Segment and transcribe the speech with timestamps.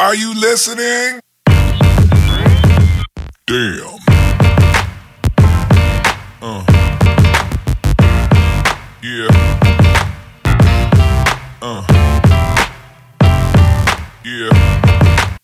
[0.00, 1.20] Are you listening?
[3.46, 3.98] Damn.
[6.40, 6.64] Uh.
[9.02, 9.26] Yeah.
[11.60, 11.84] Uh.
[14.24, 15.38] Yeah.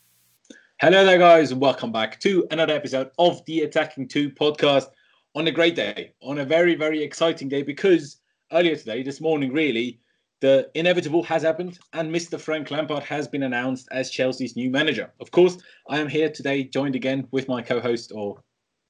[0.81, 4.87] Hello there, guys, and welcome back to another episode of the Attacking 2 podcast
[5.35, 8.21] on a great day, on a very, very exciting day because
[8.53, 9.99] earlier today, this morning, really,
[10.41, 12.39] the inevitable has happened, and Mr.
[12.39, 15.11] Frank Lampard has been announced as Chelsea's new manager.
[15.21, 15.59] Of course,
[15.89, 18.43] I am here today, joined again with my co-host, or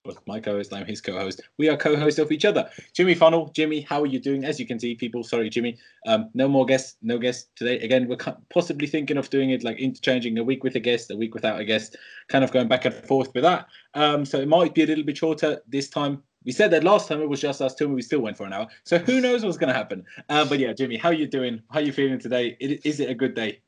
[0.05, 1.41] well, my co-host, I'm his co-host.
[1.57, 2.69] We are co-hosts of each other.
[2.93, 4.45] Jimmy Funnell, Jimmy, how are you doing?
[4.45, 7.79] As you can see, people, sorry, Jimmy, um, no more guests, no guests today.
[7.81, 8.19] Again, we're
[8.53, 11.59] possibly thinking of doing it like interchanging a week with a guest, a week without
[11.59, 11.97] a guest,
[12.29, 13.67] kind of going back and forth with that.
[13.95, 17.09] Um, so it might be a little bit shorter this time we said that last
[17.09, 18.67] time it was just us two, and we still went for an hour.
[18.85, 20.05] So who knows what's going to happen?
[20.29, 21.63] Uh, but yeah, Jimmy, how you doing?
[21.71, 22.57] How you feeling today?
[22.61, 23.61] Is it a good day?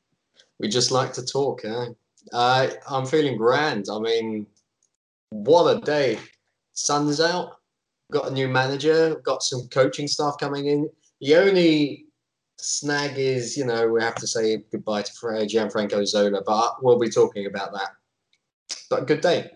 [0.59, 1.87] We just like to talk, eh?
[2.33, 3.85] Uh, I'm feeling grand.
[3.91, 4.47] I mean,
[5.29, 6.19] what a day!
[6.73, 7.57] Sun's out.
[8.11, 9.15] Got a new manager.
[9.23, 10.89] Got some coaching staff coming in.
[11.21, 12.05] The only
[12.59, 17.09] snag is, you know, we have to say goodbye to Gianfranco Zola, but we'll be
[17.09, 17.89] talking about that.
[18.89, 19.51] But good day.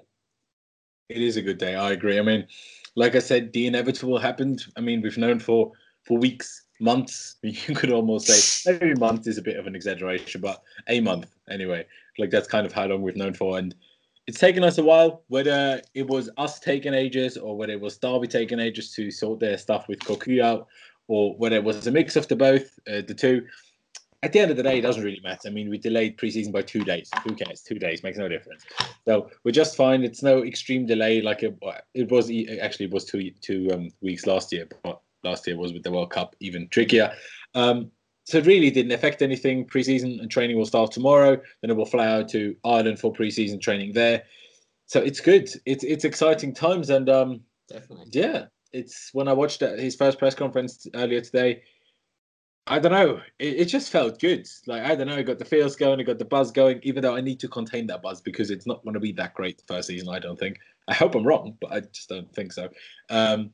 [1.12, 1.76] It is a good day.
[1.76, 2.18] I agree.
[2.18, 2.48] I mean,
[2.96, 4.64] like I said, the inevitable happened.
[4.78, 5.72] I mean, we've known for
[6.04, 7.36] for weeks, months.
[7.44, 11.28] You could almost say every month is a bit of an exaggeration, but a month
[11.50, 11.86] anyway.
[12.18, 13.76] Like that's kind of how long we've known for, and
[14.28, 15.24] it's taken us a while.
[15.28, 19.40] Whether it was us taking ages, or whether it was Derby taking ages to sort
[19.40, 20.68] their stuff with Cocu out,
[21.08, 23.46] or whether it was a mix of the both, uh, the two
[24.24, 25.48] at the end of the day, it doesn't really matter.
[25.48, 27.10] I mean, we delayed preseason by two days.
[27.24, 27.62] Who cares?
[27.62, 28.64] Two days makes no difference.
[29.06, 30.04] So we're just fine.
[30.04, 31.58] It's no extreme delay like it,
[31.94, 32.32] it was.
[32.62, 35.92] Actually, it was two two um, weeks last year, but last year was with the
[35.92, 37.12] World Cup even trickier.
[37.56, 37.92] Um,
[38.26, 39.66] so it really didn't affect anything.
[39.66, 41.42] Preseason and training will start tomorrow.
[41.62, 44.24] Then it will fly out to Ireland for preseason training there.
[44.86, 45.50] So it's good.
[45.66, 48.46] It's it's exciting times, and um, definitely, yeah.
[48.72, 51.64] It's when I watched his first press conference earlier today
[52.72, 53.20] I don't know.
[53.38, 54.48] It, it, just felt good.
[54.66, 55.18] Like I don't know.
[55.18, 56.00] I got the feels going.
[56.00, 56.80] I got the buzz going.
[56.84, 59.34] Even though I need to contain that buzz because it's not going to be that
[59.34, 60.08] great the first season.
[60.08, 60.58] I don't think.
[60.88, 62.70] I hope I'm wrong, but I just don't think so.
[63.10, 63.52] Um,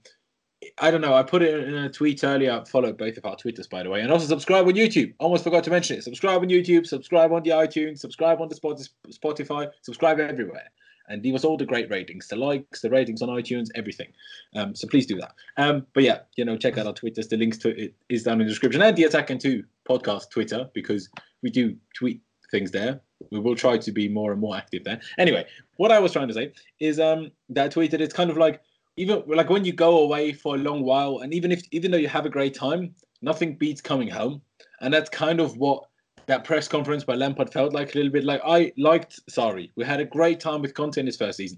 [0.78, 1.16] I don't know.
[1.16, 2.63] I put it in a tweet earlier.
[2.66, 5.16] Follow both of our Twitters, by the way, and also subscribe on YouTube.
[5.17, 6.03] Almost forgot to mention it.
[6.03, 6.85] Subscribe on YouTube.
[6.85, 7.97] Subscribe on the iTunes.
[7.97, 9.72] Subscribe on the Spotify.
[9.81, 10.69] Subscribe everywhere
[11.07, 14.07] and leave us all the great ratings, the likes, the ratings on iTunes, everything.
[14.56, 15.34] Um, so please do that.
[15.57, 17.28] Um, but yeah, you know, check out our Twitters.
[17.28, 20.69] The links to it is down in the description and the Attacking 2 podcast Twitter
[20.73, 21.09] because
[21.41, 23.01] we do tweet things there.
[23.31, 25.00] We will try to be more and more active there.
[25.17, 25.46] Anyway,
[25.78, 28.62] what I was trying to say is um, that tweeted it's kind of like
[28.96, 31.97] even like when you go away for a long while, and even if even though
[31.97, 34.41] you have a great time, nothing beats coming home,
[34.81, 35.84] and that's kind of what
[36.28, 39.86] that press conference by Lampard felt like a little bit like I liked Sorry, We
[39.86, 41.58] had a great time with Conte in his first season,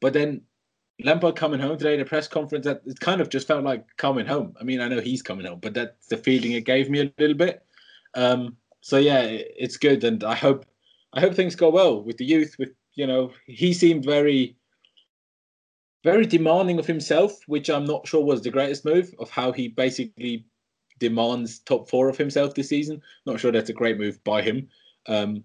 [0.00, 0.42] but then
[1.04, 3.84] Lampard coming home today, in the press conference, that it kind of just felt like
[3.96, 4.54] coming home.
[4.60, 7.12] I mean, I know he's coming home, but that's the feeling it gave me a
[7.18, 7.62] little bit.
[8.14, 10.66] Um, so yeah, it's good, and I hope
[11.12, 12.56] I hope things go well with the youth.
[12.58, 14.56] With you know, he seemed very
[16.04, 19.68] very demanding of himself, which I'm not sure was the greatest move of how he
[19.68, 20.46] basically
[20.98, 23.02] demands top four of himself this season.
[23.26, 24.68] Not sure that's a great move by him,
[25.06, 25.44] um,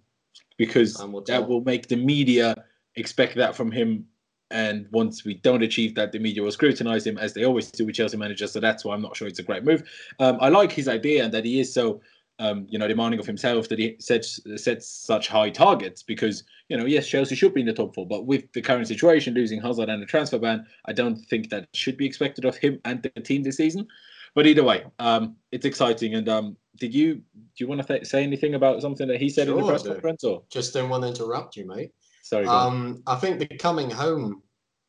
[0.58, 0.96] because
[1.28, 2.56] that will make the media
[2.96, 4.06] expect that from him.
[4.52, 7.86] And once we don't achieve that, the media will scrutinise him as they always do
[7.86, 8.52] with Chelsea managers.
[8.52, 9.84] So that's why I'm not sure it's a great move.
[10.20, 12.02] Um, I like his idea and that he is so
[12.40, 16.78] um, you know, demanding of himself that he sets sets such high targets because you
[16.78, 19.62] know, yes, Chelsea should be in the top four, but with the current situation, losing
[19.62, 23.04] Hazard and the transfer ban, I don't think that should be expected of him and
[23.04, 23.88] the team this season.
[24.36, 26.16] But either way, um, it's exciting.
[26.16, 27.22] And um, did you do
[27.58, 29.84] you want to th- say anything about something that he said sure, in the press
[29.84, 30.24] conference?
[30.24, 31.92] Or just don't want to interrupt you, mate.
[32.24, 32.48] Sorry.
[32.48, 34.42] Um, I think the coming home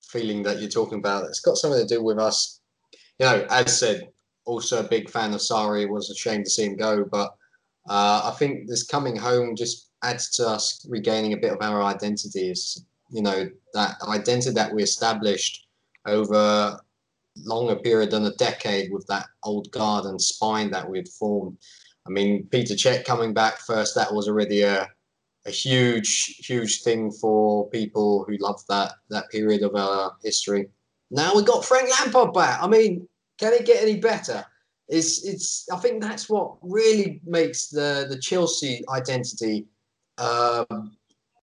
[0.08, 2.60] feeling that you're talking about, it's got something to do with us.
[3.18, 4.08] You know, as said,
[4.46, 5.88] also a big fan of Sarri.
[5.88, 7.34] Was a shame to see him go, but
[7.88, 11.82] uh, I think this coming home just adds to us regaining a bit of our
[11.82, 12.50] identity.
[12.50, 15.66] Is you know that identity that we established
[16.06, 16.80] over
[17.36, 21.56] longer period than a decade with that old guard and spine that we'd formed.
[22.06, 24.88] I mean, Petr Cech coming back first, that was already a,
[25.46, 30.68] a huge, huge thing for people who loved that that period of our history.
[31.10, 32.62] Now we've got Frank Lampard back.
[32.62, 33.08] I mean,
[33.38, 34.44] can it get any better?
[34.88, 35.66] It's it's.
[35.72, 39.66] I think that's what really makes the the Chelsea identity
[40.18, 40.96] um,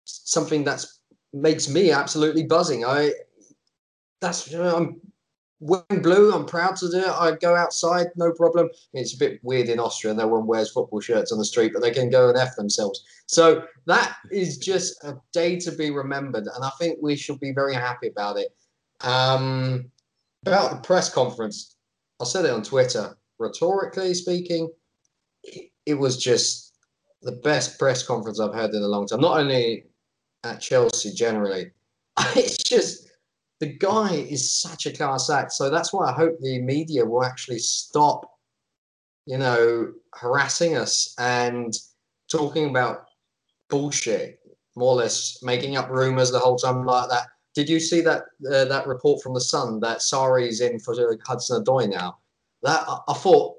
[0.04, 1.00] something that's
[1.32, 2.84] makes me absolutely buzzing.
[2.84, 3.12] I
[4.20, 5.00] that's I'm
[5.62, 7.08] wearing blue, I'm proud to do it.
[7.08, 8.68] I go outside, no problem.
[8.92, 10.12] It's a bit weird in Austria.
[10.12, 13.04] No one wears football shirts on the street, but they can go and F themselves.
[13.26, 16.48] So that is just a day to be remembered.
[16.52, 18.48] And I think we should be very happy about it.
[19.02, 19.90] Um,
[20.44, 21.76] about the press conference,
[22.20, 23.16] I said it on Twitter.
[23.38, 24.68] Rhetorically speaking,
[25.44, 26.74] it, was just
[27.22, 29.20] the best press conference I've had in a long time.
[29.20, 29.84] Not only
[30.42, 31.70] at Chelsea generally,
[32.36, 33.11] it's just
[33.62, 35.52] the guy is such a class act.
[35.52, 38.28] So that's why I hope the media will actually stop,
[39.24, 41.72] you know, harassing us and
[42.28, 43.04] talking about
[43.70, 44.40] bullshit,
[44.74, 47.28] more or less making up rumors the whole time like that.
[47.54, 51.62] Did you see that uh, that report from the Sun that Sarri's in for Hudson
[51.62, 52.18] Odoi now?
[52.64, 53.54] That I, I thought,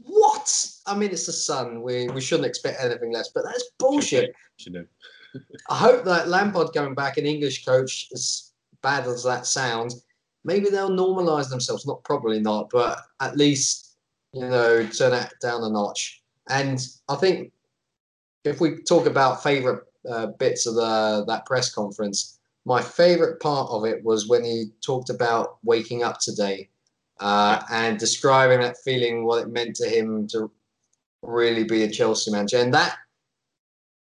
[0.00, 0.66] what?
[0.86, 1.80] I mean, it's the Sun.
[1.80, 4.34] We we shouldn't expect anything less, but that's bullshit.
[5.70, 8.45] I hope that Lampard going back an English coach is
[8.86, 10.04] bad as that sounds,
[10.44, 11.84] maybe they'll normalize themselves.
[11.86, 13.96] Not probably not, but at least
[14.32, 16.22] you know turn it down a notch.
[16.48, 16.78] And
[17.08, 17.52] I think
[18.44, 23.68] if we talk about favorite uh, bits of the that press conference, my favorite part
[23.70, 26.68] of it was when he talked about waking up today
[27.18, 30.48] uh, and describing that feeling, what it meant to him to
[31.22, 32.96] really be a Chelsea manager, and that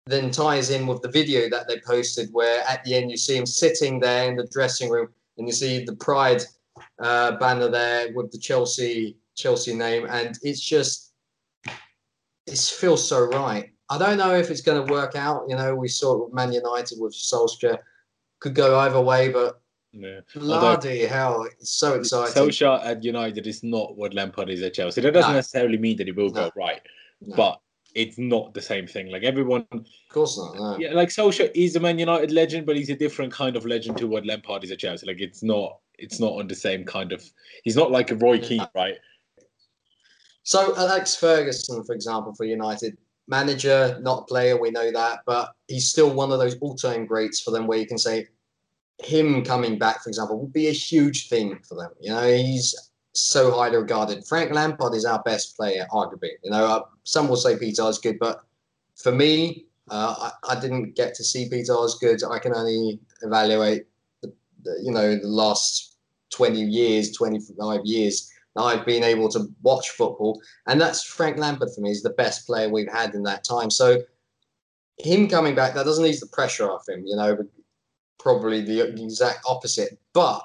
[0.07, 3.37] then ties in with the video that they posted where at the end you see
[3.37, 5.09] him sitting there in the dressing room
[5.39, 6.43] and you see the pride
[7.03, 11.13] uh, banner there with the chelsea chelsea name and it's just
[12.47, 15.75] it feels so right i don't know if it's going to work out you know
[15.75, 17.79] we saw it with man united with solskjaer
[18.41, 19.61] could go either way but
[19.93, 20.21] Yeah.
[20.35, 25.01] bloody hell it's so exciting Solskjaer at United is not what Lampard is at Chelsea.
[25.03, 25.37] That doesn't No.
[25.37, 26.49] necessarily mean that he will No.
[26.49, 26.81] go right,
[27.21, 27.61] No, but
[27.95, 29.11] it's not the same thing.
[29.11, 30.79] Like everyone, of course not no.
[30.79, 33.99] yeah, like Solskjaer is a Man United legend, but he's a different kind of legend
[33.99, 35.07] to what Lampard is at Chelsea.
[35.07, 37.25] Like it's not, it's not on the same kind of.
[37.65, 38.97] He's not like a Roy Keane, right?
[40.43, 42.97] So Alex Ferguson, for example, for United,
[43.29, 47.51] manager, not player, we know that, but he's still one of those all-time greats for
[47.53, 48.27] them where you can say
[49.03, 51.91] him coming back, for example, would be a huge thing for them.
[52.01, 52.75] You know, he's
[53.13, 54.27] so highly regarded.
[54.27, 56.31] Frank Lampard is our best player, arguably.
[56.43, 58.45] You know, some will say Peter Osgood, but
[58.97, 62.23] for me, uh, I, I didn't get to see Peter Osgood.
[62.29, 63.85] I can only evaluate,
[64.23, 64.33] the,
[64.63, 65.97] the, you know, the last
[66.31, 70.41] 20 years, 25 years that I've been able to watch football.
[70.67, 71.89] And that's Frank Lampard for me.
[71.89, 73.71] He's the best player we've had in that time.
[73.71, 74.03] So
[74.99, 77.39] him coming back, that doesn't ease the pressure off him, you know,
[78.19, 79.99] probably the exact opposite.
[80.13, 80.43] But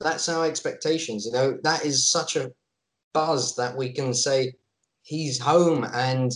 [0.00, 2.52] that's our expectations, you know, that is such a
[3.14, 4.52] buzz that we can say
[5.06, 6.32] he's home and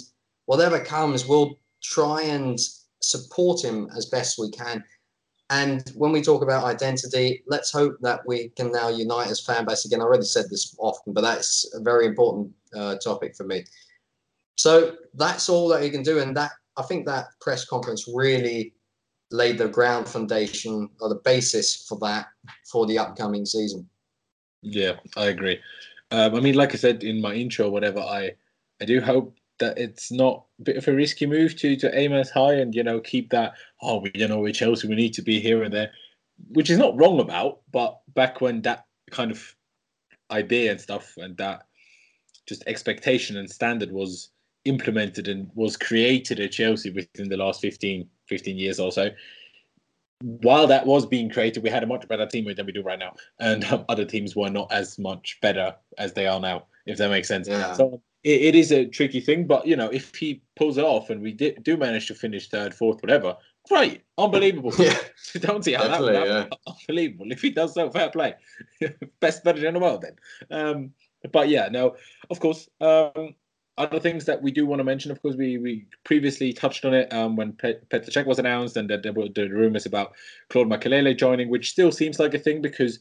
[0.47, 2.59] whatever comes, we'll try and
[3.01, 4.83] support him as best we can.
[5.51, 9.67] And when we talk about identity, let's hope that we can now unite as fan
[9.67, 10.01] base again.
[10.01, 13.65] I already said this often, but that's a very important uh, topic for me.
[14.57, 18.75] So that's all that he can do, and that I think that press conference really
[19.33, 22.27] laid the ground foundation or the basis for that
[22.71, 23.89] for the upcoming season.
[24.63, 25.59] Yeah, I agree.
[26.13, 28.33] Um, I mean, like I said in my intro, whatever, I
[28.81, 32.13] I do hope that it's not a bit of a risky move to to aim
[32.13, 33.55] as high and you know keep that.
[33.83, 35.91] Oh, we you know we're Chelsea, we need to be here and there,
[36.49, 37.61] which is not wrong about.
[37.71, 39.55] But back when that kind of
[40.31, 41.67] idea and stuff and that
[42.47, 44.31] just expectation and standard was
[44.65, 49.11] implemented and was created at Chelsea within the last 15, 15 years or so.
[50.23, 52.99] While that was being created, we had a much better team than we do right
[52.99, 56.67] now, and um, other teams were not as much better as they are now.
[56.87, 57.49] If that makes sense.
[57.49, 57.73] Yeah.
[57.73, 61.11] So it, it is a tricky thing, but you know, if he pulls it off
[61.11, 63.37] and we di- do manage to finish third, fourth, whatever,
[63.69, 64.73] great, unbelievable.
[64.79, 64.99] Yeah,
[65.41, 66.47] Don't see how that would Yeah.
[66.89, 67.33] Unbelievable.
[67.33, 68.35] If he does so, fair play.
[69.21, 70.17] Best manager in the world, then.
[70.51, 70.91] Um,
[71.33, 71.97] but yeah, no,
[72.31, 72.69] of course.
[72.81, 73.35] Um,
[73.79, 76.93] other things that we do want to mention, of course, we, we previously touched on
[76.93, 80.13] it um, when Pet- Petr Cech was announced, and that there were the rumors about
[80.51, 82.99] Claude Makelele joining, which still seems like a thing because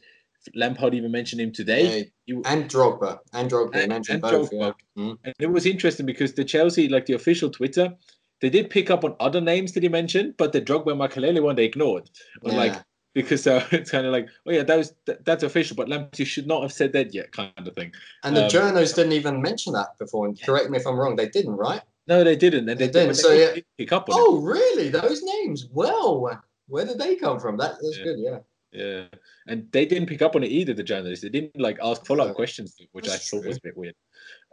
[0.55, 1.98] Lampard even mentioned him today.
[2.00, 4.51] Yeah, You- and Drogba, and Drogba, And- mentioned and both.
[4.51, 4.74] Drogba.
[4.96, 5.03] Yeah.
[5.03, 5.17] Mm.
[5.24, 7.93] And it was interesting because the Chelsea, like the official Twitter,
[8.41, 11.41] they did pick up on other names that he mentioned, but the Drogba and Makelele
[11.43, 12.10] one they ignored.
[12.41, 12.75] Was like
[13.13, 16.17] because uh, it's kind of like, oh yeah, that was that, that's official, but Lampard
[16.19, 17.91] you should not have said that yet, kind of thing.
[18.24, 20.25] And the um, journos didn't even mention that before.
[20.27, 21.81] And correct me if I'm wrong, they didn't, right?
[22.08, 23.62] No, they didn't, and they, They didn't, so, they yeah.
[23.77, 24.24] pick up on it.
[24.25, 24.89] Oh, really?
[24.89, 25.67] Those names?
[25.72, 27.58] Well, where did they come from?
[27.58, 28.03] That is Yeah.
[28.03, 28.19] good.
[28.19, 28.38] Yeah.
[28.72, 29.06] Yeah,
[29.48, 30.76] and they didn't pick up on it either.
[30.76, 33.62] The journalists they didn't like ask follow up Oh, questions, which I thought was a
[33.62, 33.96] bit weird.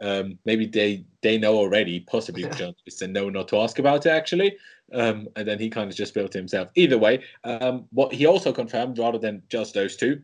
[0.01, 4.05] Um, maybe they they know already, possibly the journalists, and know not to ask about
[4.07, 4.57] it actually.
[4.93, 6.69] Um, and then he kind of just built himself.
[6.75, 10.21] Either way, um, what he also confirmed, rather than just those two,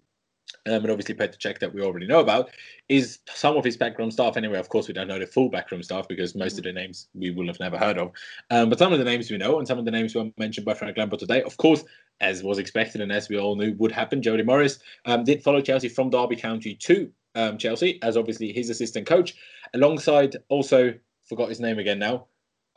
[0.65, 2.50] um, and obviously Petr Cech that we already know about,
[2.89, 4.38] is some of his backroom staff.
[4.38, 7.07] Anyway, of course, we don't know the full backroom staff because most of the names
[7.13, 8.12] we will have never heard of.
[8.50, 10.65] Um, but some of the names we know, and some of the names were mentioned
[10.65, 11.43] by Frank Lampard today.
[11.43, 11.83] Of course,
[12.22, 15.62] as was expected and as we all knew would happen, Jody Morris um, did follow
[15.62, 19.36] Chelsea from Derby County to um, Chelsea as obviously his assistant coach,
[19.74, 20.93] alongside also
[21.27, 22.27] forgot his name again now,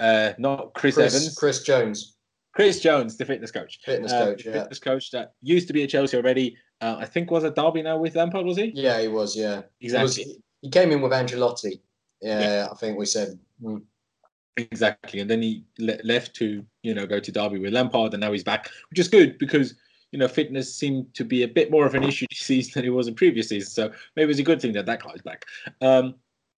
[0.01, 2.16] uh, not Chris, Chris, Evans, Chris Jones,
[2.57, 3.79] Chris Jones, the fitness coach.
[3.85, 4.45] fitness Uh, coach.
[4.47, 6.57] Yeah, fitness coach that used to be at Chelsea already.
[6.81, 8.73] Uh, I think was at Derby now with Lampard, was he?
[8.75, 9.37] yeah, he was.
[9.37, 10.43] Yeah, He was- Exactly.
[10.63, 11.81] he came in with Ancelotti.
[12.23, 13.39] Yeah, I think we said.
[13.63, 13.83] mm,
[14.57, 18.21] Exactly, and then he le- left to you know go to Derby with Lampard, and
[18.23, 19.75] now he's back, which is good because
[20.13, 22.85] you know fitness seemed to be a bit more of an issue this season than
[22.87, 23.75] it was in previous seasons.
[23.75, 25.45] So maybe it's a good thing that that guy's back.
[25.83, 26.15] Um,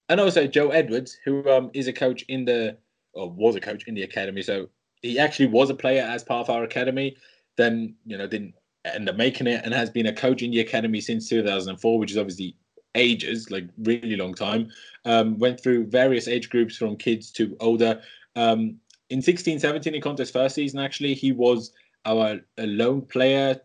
[0.09, 2.77] and also Joe Edwards, who um, is a coach in the
[3.15, 4.69] or was a coach in the academy, so
[5.03, 7.17] he actually was a player as part of our academy.
[7.57, 10.61] Then you know didn't end up making it, and has been a coach in the
[10.61, 12.57] academy since 2004, which is obviously
[12.95, 14.71] ages, like really long time
[15.05, 18.01] um, went through various age groups from kids to older.
[18.37, 18.77] Um,
[19.11, 21.73] in 16 17, in Conte's first season, actually, he was
[22.05, 23.61] our a loan player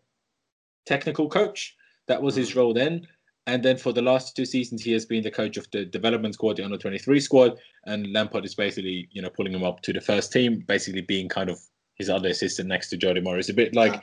[0.85, 1.75] technical coach.
[2.07, 3.07] That was his role then.
[3.45, 6.33] And then for the last two seasons, he has been the coach of the development
[6.35, 7.57] squad, the under 23 squad.
[7.85, 11.27] And Lampard is basically, you know, pulling him up to the first team, basically being
[11.27, 11.59] kind of
[11.95, 13.49] his other assistant next to Jody Morris.
[13.49, 13.99] A bit like Yeah.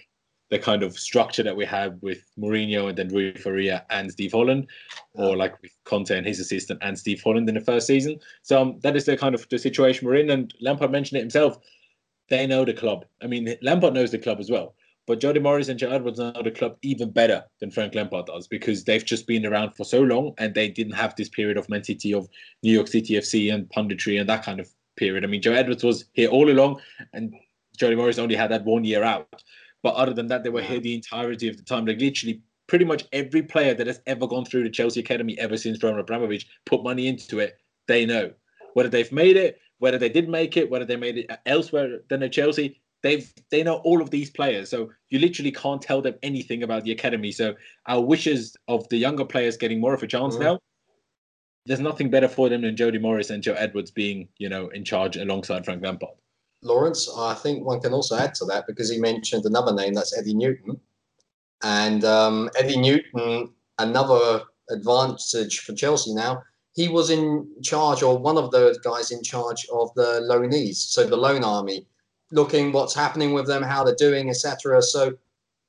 [0.50, 4.32] the kind of structure that we have with Mourinho and then Rui Faria and Steve
[4.32, 4.66] Holland
[5.14, 8.18] or like with Conte and his assistant and Steve Holland in the first season.
[8.42, 10.30] So um, that is the kind of the situation we're in.
[10.30, 11.58] And Lampard mentioned it himself.
[12.28, 13.06] They know the club.
[13.22, 14.74] I mean, Lampard knows the club as well.
[15.10, 18.46] But Jody Morris and Joe Edwards know the club even better than Frank Lampard does
[18.46, 21.68] because they've just been around for so long and they didn't have this period of
[21.68, 22.28] Man City, of
[22.62, 25.24] New York City FC and punditry and that kind of period.
[25.24, 26.80] I mean, Joe Edwards was here all along
[27.12, 27.34] and
[27.76, 29.42] Jody Morris only had that one year out.
[29.82, 31.86] But other than that, they were here the entirety of the time.
[31.86, 35.56] Like literally pretty much every player that has ever gone through the Chelsea academy ever
[35.56, 38.30] since Roman Abramovich put money into it, they know
[38.74, 42.22] whether they've made it, whether they did make it, whether they made it elsewhere than
[42.22, 42.80] at Chelsea.
[43.02, 46.84] They've they know all of these players, so you literally can't tell them anything about
[46.84, 47.32] the academy.
[47.32, 47.54] So
[47.86, 50.40] our wishes of the younger players getting more of a chance Mhm.
[50.40, 50.58] now.
[51.66, 54.84] There's nothing better for them than Jody Morris and Joe Edwards being, you know, in
[54.84, 56.14] charge alongside Frank Lampard.
[56.64, 60.16] Laurenz, I think one can also add to that because he mentioned another name that's
[60.16, 60.80] Eddie Newton.
[61.62, 66.42] And um, Eddie Newton, another advantage for Chelsea now,
[66.74, 71.04] he was in charge or one of those guys in charge of the loanees, so
[71.04, 71.86] the loan army,
[72.32, 74.82] looking what's happening with them, how they're doing, etc.
[74.82, 75.14] So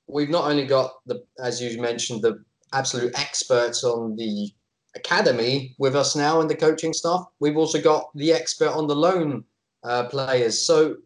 [0.07, 4.51] we've not only got the, as you mentioned, the absolute experts on the
[4.95, 7.25] academy with us now in the coaching staff.
[7.39, 9.43] We've also got the expert on the loan
[9.83, 10.65] uh, players.
[10.65, 10.97] So,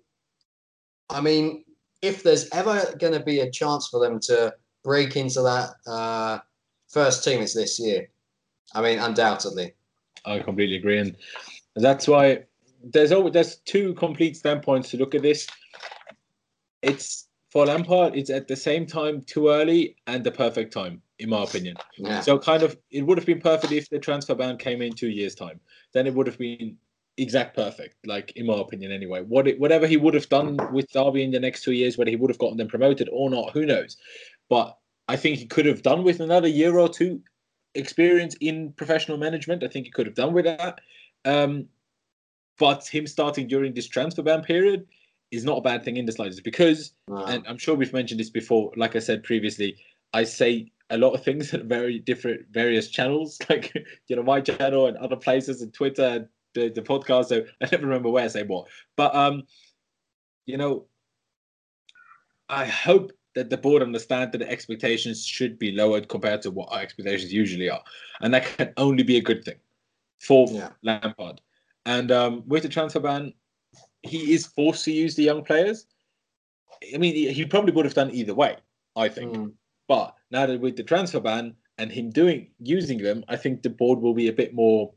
[1.10, 1.64] I mean,
[2.02, 6.40] if there's ever going to be a chance for them to break into that uh,
[6.88, 8.10] first team, it's this year.
[8.74, 9.74] I mean, undoubtedly.
[10.26, 11.16] I completely agree, and
[11.76, 12.46] that's why
[12.86, 15.48] there's always there's two complete standpoints to look at this.
[16.82, 21.30] It's for Lampard, it's at the same time too early and the perfect time, in
[21.30, 21.78] my opinion.
[21.98, 22.20] Yeah.
[22.22, 25.10] So kind of it would have been perfect if the transfer ban came in two
[25.10, 25.60] years' time.
[25.94, 26.78] Then it would have been
[27.18, 29.22] exact perfect, like in my opinion anyway.
[29.22, 32.12] What it, whatever he would have done with Derby in the next two years, whether
[32.12, 33.98] he would have gotten them promoted or not, who knows?
[34.50, 34.78] But
[35.08, 37.22] I think he could have done with another year or two
[37.74, 39.64] experience in professional management.
[39.64, 40.82] I think he could have done with that.
[41.24, 41.68] Um,
[42.60, 44.88] but him starting during this transfer ban period
[45.32, 47.26] is not a bad thing in the slightest because No.
[47.26, 48.72] and I'm sure we've mentioned this before.
[48.76, 49.78] Like I said previously,
[50.14, 53.74] I say a lot of things at very different various channels, like
[54.08, 57.26] you know my channel and other places and Twitter and the, the podcast.
[57.28, 58.68] So I never remember where I say what.
[58.96, 59.44] But um,
[60.46, 60.86] you know,
[62.50, 66.72] I hope that the board understand that the expectations should be lowered compared to what
[66.72, 67.84] our expectations usually are,
[68.22, 69.60] and that can only be a good thing
[70.20, 70.70] for Yeah.
[70.84, 71.42] Lampard.
[71.86, 73.34] And um, with the transfer ban,
[74.02, 75.86] he is forced to use the young players.
[76.94, 78.58] I mean, he- probably would have done either way,
[78.96, 79.34] I think.
[79.34, 79.54] Mm.
[79.88, 83.70] But now that with the transfer ban and him doing using them, I think the
[83.70, 84.94] board will be a bit more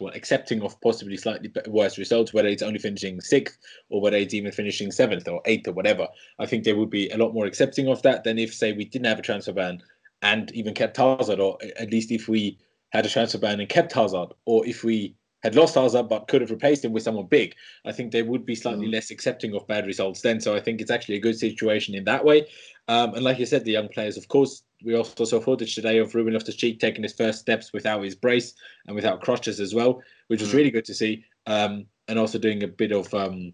[0.00, 3.58] well accepting of possibly slightly worse results, whether it's only finishing sixth
[3.90, 6.08] or whether it's even finishing seventh or eighth or whatever.
[6.38, 8.84] I think they would be a lot more accepting of that than if, say, we
[8.84, 9.82] didn't have a transfer ban
[10.22, 12.58] and even kept Hazard, or at least if we
[12.90, 16.40] had a transfer ban and kept Hazard, or if we had lost Hazard but could
[16.40, 17.54] have replaced him with someone big.
[17.84, 18.92] I think they would be slightly Mm.
[18.92, 20.40] less accepting of bad results then.
[20.40, 22.46] So I think it's actually a good situation in that way.
[22.88, 25.98] Um, and like you said, the young players, of course, we also saw footage today
[25.98, 28.54] of Ruben Loftus-Cheek taking his first steps without his brace
[28.86, 30.54] and without crutches as well, which was Mm.
[30.56, 31.24] really good to see.
[31.46, 33.52] Um, and also doing a bit of um,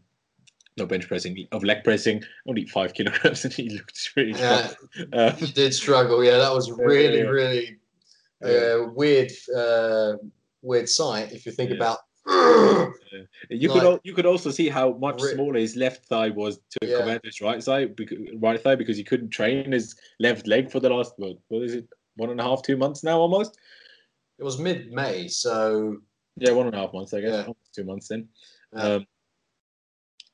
[0.77, 4.33] no bench pressing of leg pressing, only five kilograms, and he looked really.
[4.33, 4.73] Yeah,
[5.39, 6.23] you did struggle.
[6.25, 7.25] Yeah, that was really, yeah.
[7.25, 7.77] really
[8.45, 10.15] uh, weird, uh,
[10.63, 11.33] weird sight.
[11.33, 11.77] If you think Yeah.
[11.77, 11.99] about,
[13.51, 16.59] you could al- you could also see how much Re- smaller his left thigh was
[16.59, 16.99] to Yeah.
[16.99, 20.91] Commander's right side, because, right thigh, because he couldn't train his left leg for the
[20.91, 23.59] last what, what is it, one and a half, two months now almost.
[24.39, 25.97] it was mid-May, so
[26.37, 27.41] Yeah, one and a half months, I guess, Yeah.
[27.41, 28.29] almost two months then.
[28.75, 29.07] Um,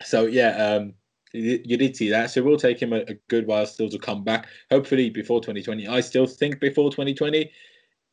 [0.03, 0.95] so yeah, um,
[1.33, 2.31] you, you did see that.
[2.31, 4.49] So it will take him a, a good while still to come back.
[4.71, 5.87] Hopefully before 2020.
[5.89, 7.51] I still think before 2020,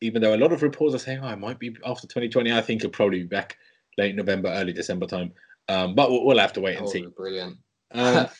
[0.02, 2.60] even though a lot of reports are saying, "Oh, it might be after 2020." I
[2.60, 3.56] think he'll probably be back
[3.98, 5.32] late November, early December time.
[5.68, 7.06] Um, but we'll, we'll have to wait and would see.
[7.06, 7.56] brilliant.
[7.92, 8.26] Um,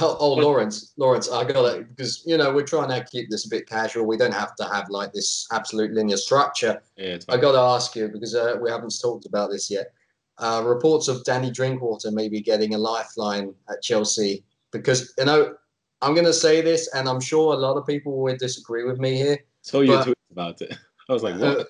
[0.00, 3.30] Oh, oh, But- Laurenz, Laurenz, I got it because you know we're trying to keep
[3.30, 4.04] this a bit casual.
[4.06, 6.80] We don't have to have like this absolute linear structure.
[6.96, 9.92] yeah, I got to ask you because uh, we haven't talked about this yet.
[10.38, 15.54] Uh, reports of Danny Drinkwater maybe getting a lifeline at Chelsea because you know
[16.02, 18.98] I'm going to say this, and I'm sure a lot of people will disagree with
[18.98, 19.38] me here.
[19.72, 20.76] your but- tweet about it.
[21.08, 21.60] I was like, what?
[21.60, 21.64] Uh,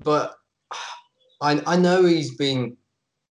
[0.00, 0.36] but
[1.40, 2.76] I I know he's been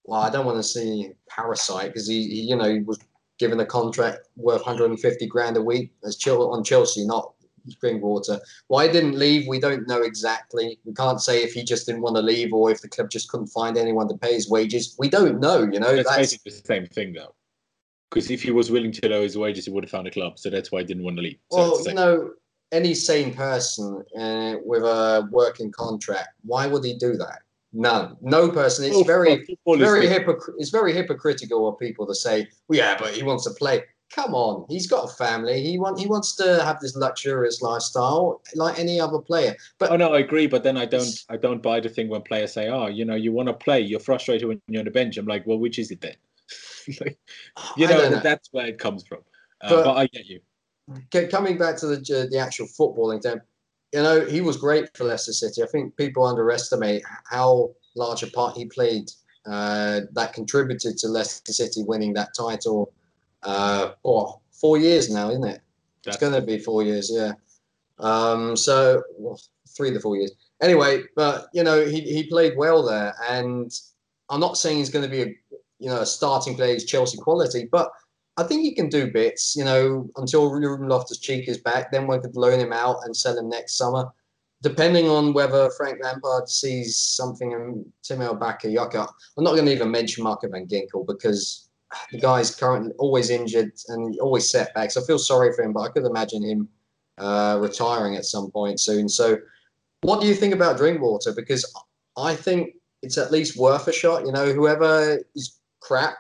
[0.05, 0.21] well.
[0.21, 2.99] I don't want to say parasite because he, he you know he was
[3.39, 7.35] given a contract worth 150 grand a week as Chel- on Chelsea, not
[7.81, 8.41] Drinkwater.
[8.69, 9.47] Why he didn't leave?
[9.49, 10.79] We don't know exactly.
[10.85, 13.29] We can't say if he just didn't want to leave or if the club just
[13.29, 14.95] couldn't find anyone to pay his wages.
[14.99, 15.61] We don't know.
[15.61, 17.35] You know That's that's basically the same thing though.
[18.11, 20.39] Because if he was willing to lower his wages, he would have found a club.
[20.39, 21.39] So that's why he didn't want to leave.
[21.51, 22.31] So well, you know,
[22.73, 27.41] any sane person uh, with a working contract, why would he do that?
[27.75, 28.17] None.
[28.21, 28.85] No person.
[28.87, 33.15] It's Oh, very very hypocr- it's very hypocritical of people to say, well, yeah, but
[33.15, 33.85] he wants to play.
[34.15, 35.63] Come on, he's got a family.
[35.63, 39.57] He want he wants to have this luxurious lifestyle like any other player.
[39.79, 42.21] But Oh no, I agree, but then I don't I don't buy the thing when
[42.21, 44.91] players say, "Oh, you know, you want to play, you're frustrated when you're on the
[44.91, 46.17] bench." I'm like, "Well, which is it then?"
[47.01, 47.19] like,
[47.79, 48.21] you know, know.
[48.21, 49.21] that's where it comes from.
[49.63, 50.41] Uh, But- but, I get you.
[51.31, 53.41] Coming back to the the actual footballing thing,
[53.93, 55.63] you know, he was great for Leicester City.
[55.63, 59.11] I think people underestimate how large a part he played
[59.47, 62.93] uh, that contributed to Leicester City winning that title.
[63.43, 65.61] Uh, oh, four years now, isn't it?
[66.07, 67.33] It's going to be four years, yeah.
[67.99, 70.33] Um, so well, three to four years.
[70.61, 73.73] Anyway, but you know he, he played well there, and
[74.31, 75.27] I'm not saying he's going to be a
[75.79, 77.91] you know a starting player, he's Chelsea quality, but
[78.37, 79.55] I think he can do bits.
[79.57, 83.17] You know until Ruben Loftus Cheek is back, then we could loan him out and
[83.17, 84.11] sell him next summer,
[84.63, 89.07] depending on whether Frank Lampard sees something in Timo Bakayoko.
[89.37, 91.69] I'm not going to even mention Marco Van Ginkel because
[92.11, 94.97] the guy's currently always injured and always setbacks.
[94.97, 96.69] I feel sorry for him, but I could imagine him
[97.19, 99.09] uh, retiring at some point soon.
[99.09, 99.39] So,
[100.03, 101.33] what do you think about Drinkwater?
[101.33, 101.71] Because
[102.17, 104.25] I think it's at least worth a shot.
[104.27, 106.15] You know, whoever is crap,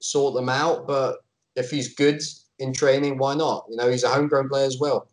[0.00, 0.86] sort them out.
[0.86, 1.21] But
[1.56, 2.20] if he's good
[2.58, 3.66] in training, why not?
[3.68, 5.08] You know, he's a homegrown player as well.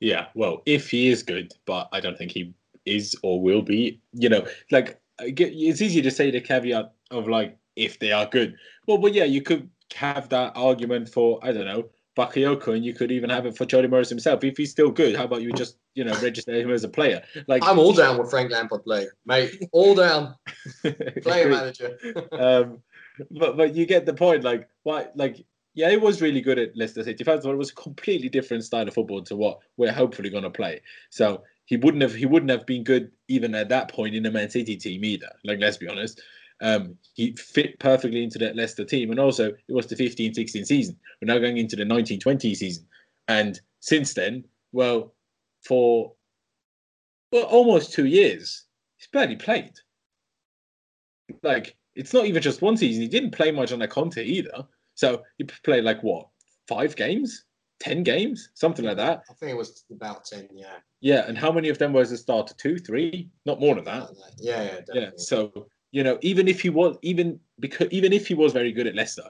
[0.00, 2.52] Yeah, well, if he is good, but I don't think he
[2.84, 4.00] is or will be.
[4.12, 8.56] You know, like it's easy to say the caveat of like if they are good.
[8.86, 12.92] Well, but yeah, you could have that argument for I don't know Bakayoko, and you
[12.92, 14.44] could even have it for Jody Morris himself.
[14.44, 17.22] If he's still good, how about you just you know register him as a player?
[17.48, 19.50] Like I'm all down with Frank Lampard play, mate.
[19.72, 20.34] All down.
[21.22, 21.96] Player manager.
[22.32, 22.82] um,
[23.30, 24.44] but but you get the point.
[24.44, 25.08] Like why?
[25.14, 27.24] Like yeah, it was really good at Leicester City.
[27.24, 30.28] First of all, it was a completely different style of football to what we're hopefully
[30.28, 30.82] going to play.
[31.10, 34.30] So he wouldn't have he wouldn't have been good even at that point in the
[34.30, 35.30] Man City team either.
[35.44, 36.20] Like let's be honest.
[36.60, 40.96] Um, he fit perfectly into that Leicester team, and also it was the 15-16 season.
[41.20, 42.86] We're now going into the 19-20 season,
[43.26, 45.12] and since then, well,
[45.64, 46.12] for
[47.32, 49.72] well almost two years, he's barely played
[51.42, 53.02] like it's not even just one season.
[53.02, 54.64] He didn't play much under Conte either.
[54.94, 56.28] So he played like what
[56.68, 57.44] five games,
[57.80, 59.22] ten games, something like that.
[59.30, 60.48] I think it was about ten.
[60.54, 60.76] Yeah.
[61.00, 62.54] Yeah, and how many of them was a starter?
[62.56, 64.10] Two, three, not more than that.
[64.38, 65.00] Yeah, yeah, definitely.
[65.02, 65.10] Yeah.
[65.16, 68.86] So you know, even if he was even because even if he was very good
[68.86, 69.28] at Leicester,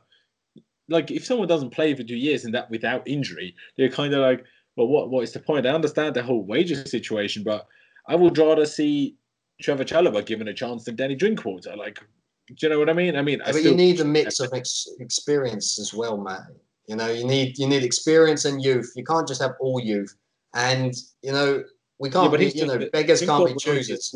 [0.88, 4.20] like if someone doesn't play for two years and that without injury, they're kind of
[4.20, 4.44] like,
[4.76, 5.66] well, what what is the point?
[5.66, 7.66] I understand the whole wages situation, but
[8.06, 9.16] I would rather see
[9.60, 11.76] Trevor Chalobah given a chance than Danny Drinkwater.
[11.76, 12.00] Like,
[12.48, 13.16] do you know what I mean?
[13.16, 16.42] I mean, I but still, you need a mix of ex- experience as well, Matt.
[16.86, 18.92] You know, you need you need experience and youth.
[18.96, 20.14] You can't just have all youth.
[20.54, 21.64] And you know,
[21.98, 22.30] we can't.
[22.30, 24.14] but be, you know, beggars can't be Drinkwater was only a choosers.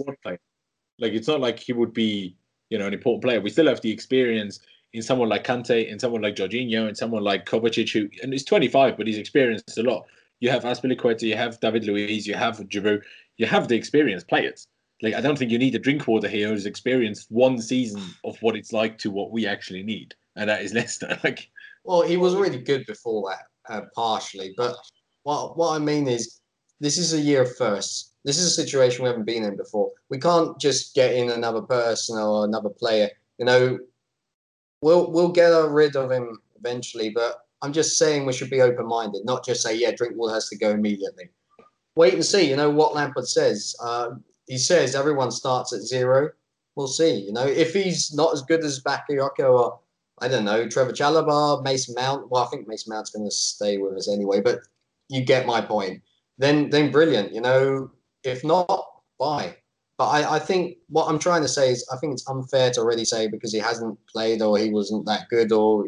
[0.99, 2.37] Like it's not like he would be,
[2.71, 3.41] you know, an important player.
[3.41, 4.61] We still have the experience
[4.93, 8.45] in someone like Kante, in someone like Jorginho, and someone like Kovacic, who and he's
[8.45, 10.07] 25, but he's experienced a lot.
[10.41, 13.03] You have Azpilicueta, you have David Luiz, you have Giroud,
[13.37, 14.67] you have the experienced players.
[15.03, 18.57] Like I don't think you need a Drinkwater here who's experienced one season of what
[18.57, 20.15] it's like to what we actually need.
[20.37, 21.19] and that is Leicester.
[21.25, 21.51] Like,
[21.85, 24.55] Well, he was really good before that, uh, partially.
[24.57, 24.77] But
[25.25, 26.41] what what I mean is,
[26.81, 28.13] this is a year of firsts.
[28.25, 29.93] This is a situation we haven't been in before.
[30.11, 33.09] We can't just get in another person or another player.
[33.39, 33.79] You know,
[34.81, 37.11] we'll we'll get rid of him eventually.
[37.11, 40.49] But I'm just saying we should be open minded, not just say, yeah, Drinkwater has
[40.49, 41.29] to go immediately.
[41.95, 42.49] Wait and see.
[42.51, 43.75] You know what Lampard says.
[43.83, 44.11] Uh,
[44.47, 46.31] he says everyone starts at zero.
[46.75, 47.15] We'll see.
[47.15, 49.81] You know, if he's not as good as Bakayoko or
[50.19, 52.31] I don't know, Trevor Chalobah, Mason Mount.
[52.31, 54.61] Well, I think Mason Mount's going to stay with us anyway, but
[55.09, 56.03] you get my point.
[56.39, 57.33] Then, then brilliant.
[57.33, 57.91] You know,
[58.25, 58.87] if not,
[59.19, 59.57] bye.
[59.99, 62.81] But I, I think what I'm trying to say is I think it's unfair to
[62.81, 65.87] already say because he hasn't played or he wasn't that good or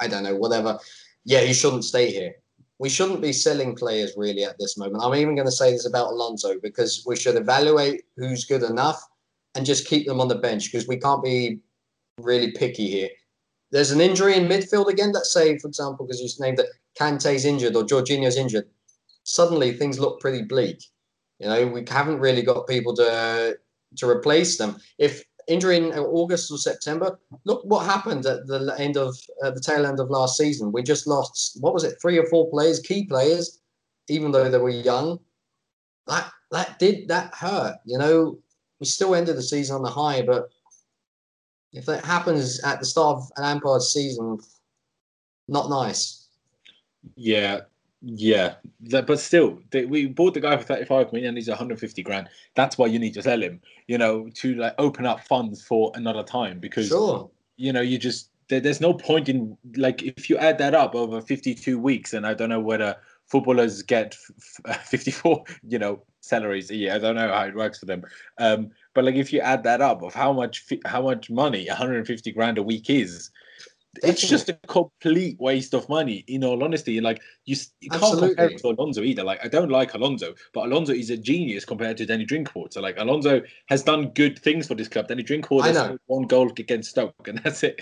[0.00, 0.78] I don't know, whatever.
[1.24, 2.34] Yeah, he shouldn't stay here.
[2.78, 5.02] We shouldn't be selling players really at this moment.
[5.02, 9.00] I'm even going to say this about Alonso because we should evaluate who's good enough
[9.54, 11.60] and just keep them on the bench because we can't be
[12.18, 13.08] really picky here
[13.74, 15.10] there's an injury in midfield again.
[15.10, 18.68] Let's say, for example, because you named that Kante's injured or Jorginho's injured,
[19.24, 20.80] suddenly things look pretty bleak.
[21.40, 23.58] You know, we haven't really got people to
[23.96, 24.76] to replace them.
[24.98, 29.60] If injury in August or September, look what happened at the end of uh, the
[29.60, 30.72] tail end of last season.
[30.72, 33.60] We just lost what was it, three or four players, key players,
[34.08, 35.18] even though they were young.
[36.06, 37.76] That that did that hurt.
[37.84, 38.38] You know,
[38.80, 40.48] we still ended the season on the high, but
[41.72, 44.38] if that happens at the start of an Lampard season,
[45.48, 46.28] not nice.
[47.16, 47.60] Yeah,
[48.06, 51.28] yeah, but still, they, we bought the guy for 35 million.
[51.28, 52.28] And he's 150 grand.
[52.54, 53.60] That's why you need to sell him.
[53.86, 57.30] You know, to like open up funds for another time because sure.
[57.56, 60.94] you know you just there, there's no point in like if you add that up
[60.94, 64.14] over 52 weeks, and I don't know whether footballers get
[64.82, 66.92] 54, you know, salaries a year.
[66.92, 68.02] I don't know how it works for them.
[68.38, 72.32] Um, but like if you add that up of how much how much money 150
[72.32, 73.30] grand a week is,
[73.94, 74.10] Definitely.
[74.10, 76.24] it's just a complete waste of money.
[76.28, 78.28] In all honesty, like you, you can't Absolutely.
[78.28, 79.24] compare it to Alonso either.
[79.24, 82.80] Like I don't like Alonso, but Alonso is a genius compared to Danny Drinkwater.
[82.80, 85.08] Like Alonso has done good things for this club.
[85.08, 87.80] Danny Drinkwater has one goal against Stoke, and that's it.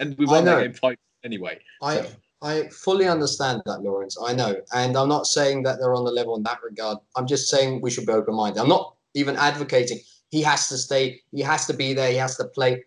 [0.00, 1.58] and we won that game five anyway.
[1.82, 2.02] I.
[2.02, 2.06] So.
[2.40, 4.14] I fully understand that, Laurenz.
[4.24, 4.54] I know.
[4.72, 6.98] And I'm not saying that they're on the level in that regard.
[7.16, 8.60] I'm just saying we should be open minded.
[8.60, 9.98] I'm not even advocating
[10.30, 12.84] he has to stay, he has to be there, he has to play.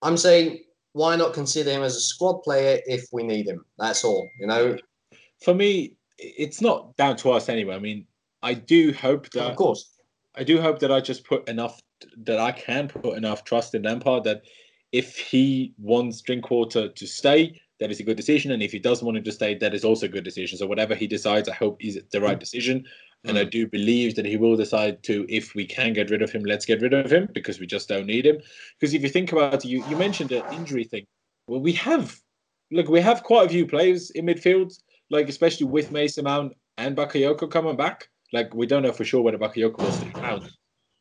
[0.00, 0.60] I'm saying
[0.92, 3.64] why not consider him as a squad player if we need him?
[3.78, 4.76] That's all, you know.
[5.42, 7.74] For me, it's not down to us anyway.
[7.74, 8.06] I mean,
[8.42, 9.88] I do hope that of course.
[10.34, 11.80] I do hope that I just put enough
[12.24, 14.42] that I can put enough trust in Lampard that
[14.92, 18.52] if he wants Drinkwater to stay, that is a good decision.
[18.52, 20.58] And if he doesn't want him to stay, that is also a good decision.
[20.58, 22.40] So whatever he decides, I hope is the right mm.
[22.40, 22.84] decision.
[23.24, 23.50] And I mm.
[23.50, 26.66] do believe that he will decide to, if we can get rid of him, let's
[26.66, 28.38] get rid of him because we just don't need him.
[28.78, 31.06] Because if you think about it, you, you mentioned the injury thing.
[31.46, 32.18] Well, we have,
[32.70, 34.76] look, we have quite a few players in midfield,
[35.10, 38.08] like especially with Mason Mount and Bakayoko coming back.
[38.32, 40.50] Like we don't know for sure whether Bakayoko will still around,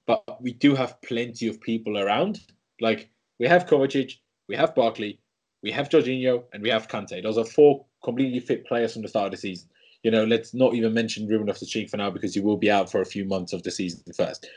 [0.06, 2.42] but we do have plenty of people around.
[2.82, 4.14] Like we have Kovacic,
[4.50, 5.20] we have Barkley,
[5.64, 7.24] we have Jorginho and we have Kante.
[7.24, 9.70] Those are four completely fit players from the start of the season.
[10.04, 12.72] You know, let's not even mention Ruben Loftus Cheek for now because he will be
[12.72, 14.48] out for a few months of the season first.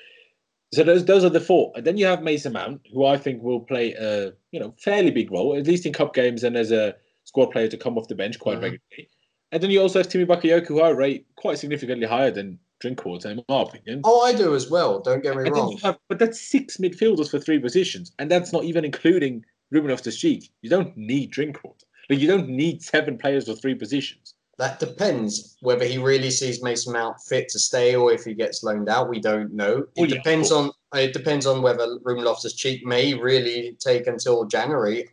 [0.72, 1.72] So those those are the four.
[1.76, 5.10] And then you have Mason Mount, who I think will play a you know fairly
[5.10, 8.08] big role, at least in cup games and as a squad player to come off
[8.08, 8.62] the bench quite mm-hmm.
[8.62, 9.10] regularly.
[9.52, 13.30] And then you also have Timmy Bakayoko, who I rate quite significantly higher than Drinkwater,
[13.30, 14.00] in my opinion.
[14.04, 15.00] Oh, I do as well.
[15.00, 15.78] Don't get me and wrong.
[15.82, 20.18] Have, but that's six midfielders for three positions, and that's not even including Ruben Loftus
[20.18, 20.50] Cheek.
[20.62, 21.86] You don't need Drinkwater.
[22.10, 24.33] Like you don't need seven players for three positions.
[24.58, 28.62] That depends whether he really sees Mason Mount fit to stay or if he gets
[28.62, 29.08] loaned out.
[29.08, 29.78] We don't know.
[29.96, 34.44] It well, depends on it depends on whether Ruben Loftus Cheek may really take until
[34.44, 35.08] January.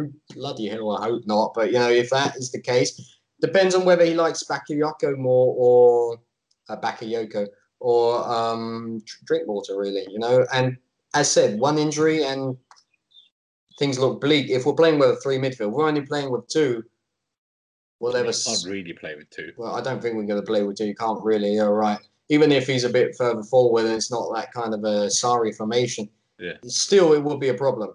[0.00, 1.54] Oh, bloody hell, I hope not.
[1.54, 5.54] But you know, if that is the case, depends on whether he likes Bakayoko more
[5.58, 6.18] or
[6.68, 7.46] uh, Bakayoko
[7.80, 10.06] or um, Drinkwater really.
[10.08, 10.76] You know, and
[11.14, 12.56] as said, one injury and
[13.78, 14.50] things look bleak.
[14.50, 16.84] If we're playing with a three midfield, we're only playing with two.
[17.98, 18.28] Whatever.
[18.28, 19.52] You can't really play with two.
[19.56, 20.86] Well, I don't think we're going to play with two.
[20.86, 21.54] You can't really.
[21.54, 21.98] You're right.
[22.28, 25.52] Even if he's a bit further forward and it's not that kind of a sorry
[25.52, 26.54] formation, yeah.
[26.64, 27.94] still it will be a problem.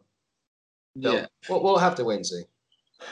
[0.96, 1.26] yeah.
[1.50, 2.44] We'll, we'll have to win, see.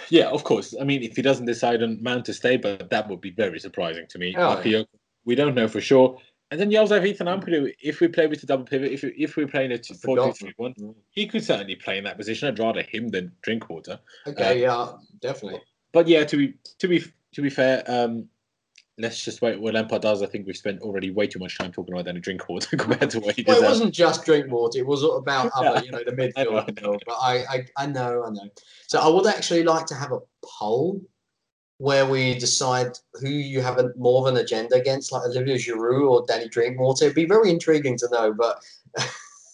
[0.10, 0.76] Yeah, of course.
[0.80, 3.60] I mean, if he doesn't decide on Mount to stay, but that would be very
[3.60, 4.36] surprising to me.
[4.38, 4.84] Oh, yeah.
[5.26, 6.20] We don't know for sure.
[6.50, 7.74] And then you also have Ethan Ampadu.
[7.82, 10.54] If we play with the double pivot, if if we're playing a 4 2 3
[10.56, 12.48] 1, he could certainly play in that position.
[12.48, 14.00] I'd rather him than Drinkwater.
[14.26, 15.62] Okay, uh, yeah, definitely.
[15.94, 18.30] But yeah, to be to be to be fair, um,
[18.98, 19.60] let's just wait.
[19.60, 22.20] What Lampard does, I think we've spent already way too much time talking about Danny
[22.20, 24.80] Drinkwater compared to what he Well, it wasn't just Drinkwater.
[24.80, 26.82] It was about other, you know, the I know, I midfield.
[26.82, 27.00] know.
[27.06, 28.50] But I, I, I know, I know.
[28.88, 31.02] So I would actually like to have a poll
[31.80, 36.10] where we decide who you have a, more of an agenda against, like Olivier Giroud
[36.10, 37.06] or Danny Drinkwater.
[37.06, 38.34] It'd be very intriguing to know.
[38.34, 38.64] But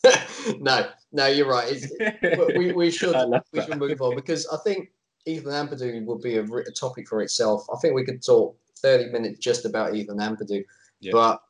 [0.59, 1.85] no, no, you're right.
[2.55, 3.15] We, we should
[3.51, 4.89] we should move on because I think
[5.25, 7.65] Ethan Ampadu would be a, a topic for itself.
[7.73, 10.63] I think we could talk 30 minutes just about Ethan Ampadu,
[10.99, 11.11] Yeah.
[11.13, 11.41] but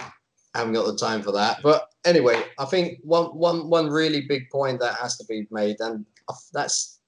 [0.00, 1.58] I haven't got the time for that.
[1.62, 5.76] But anyway, I think one one one really big point that has to be made,
[5.80, 6.04] and
[6.52, 6.98] that's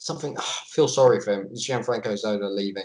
[0.00, 1.48] something I feel sorry for him.
[1.52, 2.84] Is Gianfranco Zola leaving?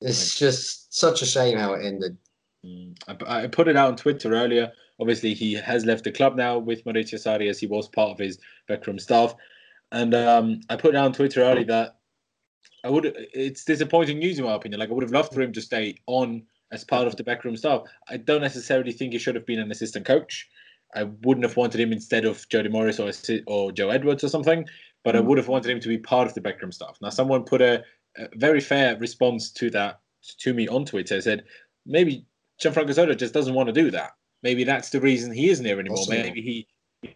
[0.00, 2.16] It's just such a shame how it ended.
[2.64, 4.72] Mm, I, I put it out on Twitter earlier.
[4.98, 8.18] Obviously, he has left the club now with Maurizio Sarri as he was part of
[8.18, 9.34] his backroom staff.
[9.92, 11.98] And um, I put on Twitter early that
[12.84, 13.12] I would.
[13.32, 14.80] It's disappointing news in my opinion.
[14.80, 17.56] Like I would have loved for him to stay on as part of the backroom
[17.56, 17.82] staff.
[18.08, 20.48] I don't necessarily think he should have been an assistant coach.
[20.94, 23.10] I wouldn't have wanted him instead of Jody Morris or
[23.46, 24.66] or Joe Edwards or something.
[25.04, 26.98] But I would have wanted him to be part of the backroom staff.
[27.00, 27.84] Now, someone put a,
[28.16, 30.00] a very fair response to that
[30.38, 31.20] to me on Twitter.
[31.20, 31.44] Said
[31.86, 32.26] maybe
[32.60, 34.12] Gianfranco Zola just doesn't want to do that.
[34.42, 35.98] Maybe that's the reason he isn't here anymore.
[35.98, 36.22] Possible.
[36.22, 36.66] Maybe he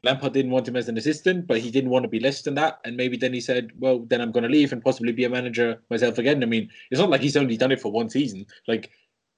[0.02, 2.54] Lampard didn't want him as an assistant, but he didn't want to be less than
[2.54, 2.80] that.
[2.84, 5.30] And maybe then he said, "Well, then I'm going to leave and possibly be a
[5.30, 8.46] manager myself again." I mean, it's not like he's only done it for one season.
[8.68, 8.90] Like,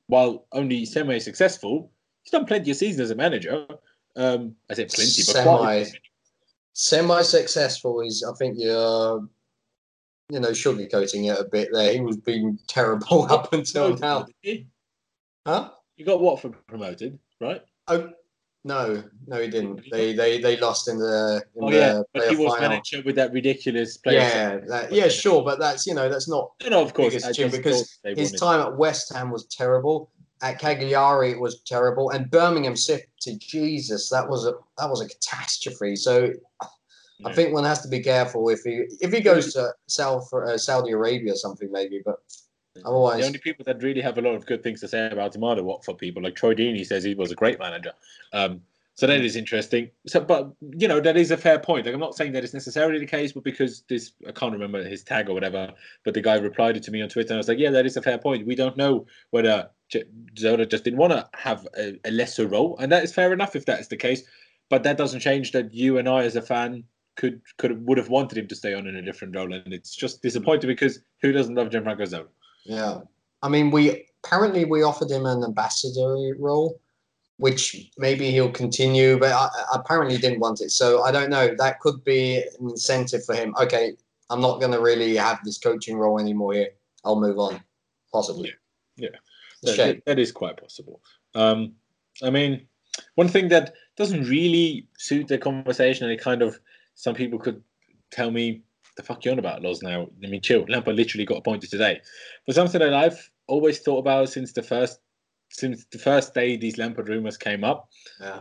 [0.06, 1.90] while only semi-successful,
[2.22, 3.66] he's done plenty of seasons as a manager.
[4.16, 5.84] Um, I said plenty, but Semi.
[6.74, 9.28] Semi-successful is, I think you're,
[10.30, 11.92] you know, sugarcoating it a bit there.
[11.92, 14.26] He was being terrible up until now.
[15.46, 15.70] Huh?
[15.96, 17.62] You got Watford promoted, right?
[17.88, 18.10] Oh
[18.64, 19.82] no, no, he didn't.
[19.90, 22.68] They they they lost in the in Oh the yeah, but he was final.
[22.70, 24.20] manager with that ridiculous player.
[24.20, 27.14] Yeah, that, yeah, sure, but that's you know that's not No, no, of course.
[27.14, 30.10] because his time at West Ham was terrible.
[30.42, 35.00] At Cagliari, it was terrible, and Birmingham City, to Jesus, that was a that was
[35.00, 35.94] a catastrophe.
[35.96, 36.32] So
[37.24, 40.58] I think one has to be careful if he if he goes to South uh,
[40.58, 42.16] Saudi Arabia or something maybe, but
[42.84, 45.34] otherwise, The only people that really have a lot of good things to say about
[45.34, 46.22] him are the Watford people.
[46.22, 47.92] Like Troy Deeney says he was a great manager.
[48.32, 48.62] Um,
[48.94, 49.90] so that is interesting.
[50.06, 51.86] So, but you know, that is a fair point.
[51.86, 54.84] Like I'm not saying that it's necessarily the case, but because this, I can't remember
[54.84, 55.72] his tag or whatever.
[56.04, 57.86] But the guy replied it to me on Twitter, and I was like, yeah, that
[57.86, 58.46] is a fair point.
[58.46, 59.70] We don't know whether
[60.38, 63.56] Zola just didn't want to have a, a lesser role, and that is fair enough
[63.56, 64.22] if that is the case.
[64.68, 66.84] But that doesn't change that you and I, as a fan,
[67.16, 69.94] could could would have wanted him to stay on in a different role, and it's
[69.94, 72.26] just disappointing because who doesn't love Gianfranco Zola?
[72.64, 73.00] Yeah,
[73.42, 76.80] I mean, we apparently we offered him an ambassador role,
[77.38, 80.70] which maybe he'll continue, but I, I apparently didn't want it.
[80.70, 81.54] So I don't know.
[81.56, 83.54] That could be an incentive for him.
[83.60, 83.92] Okay,
[84.30, 86.70] I'm not going to really have this coaching role anymore here.
[87.04, 87.60] I'll move on,
[88.12, 88.52] possibly.
[88.96, 89.08] Yeah.
[89.66, 91.00] A That- that is quite possible.
[91.34, 91.74] Um,
[92.22, 92.66] I mean,
[93.14, 96.58] one thing that doesn't really suit the conversation, and it kind of
[96.94, 97.62] some people could
[98.10, 98.62] tell me
[98.96, 100.08] the fuck you on about Loz now.
[100.22, 100.64] I mean, chill.
[100.68, 102.00] Lampard literally got appointed today,
[102.46, 104.98] but something that I've always thought about since the first
[105.50, 108.40] since the first day these Lampard rumors came up Yeah.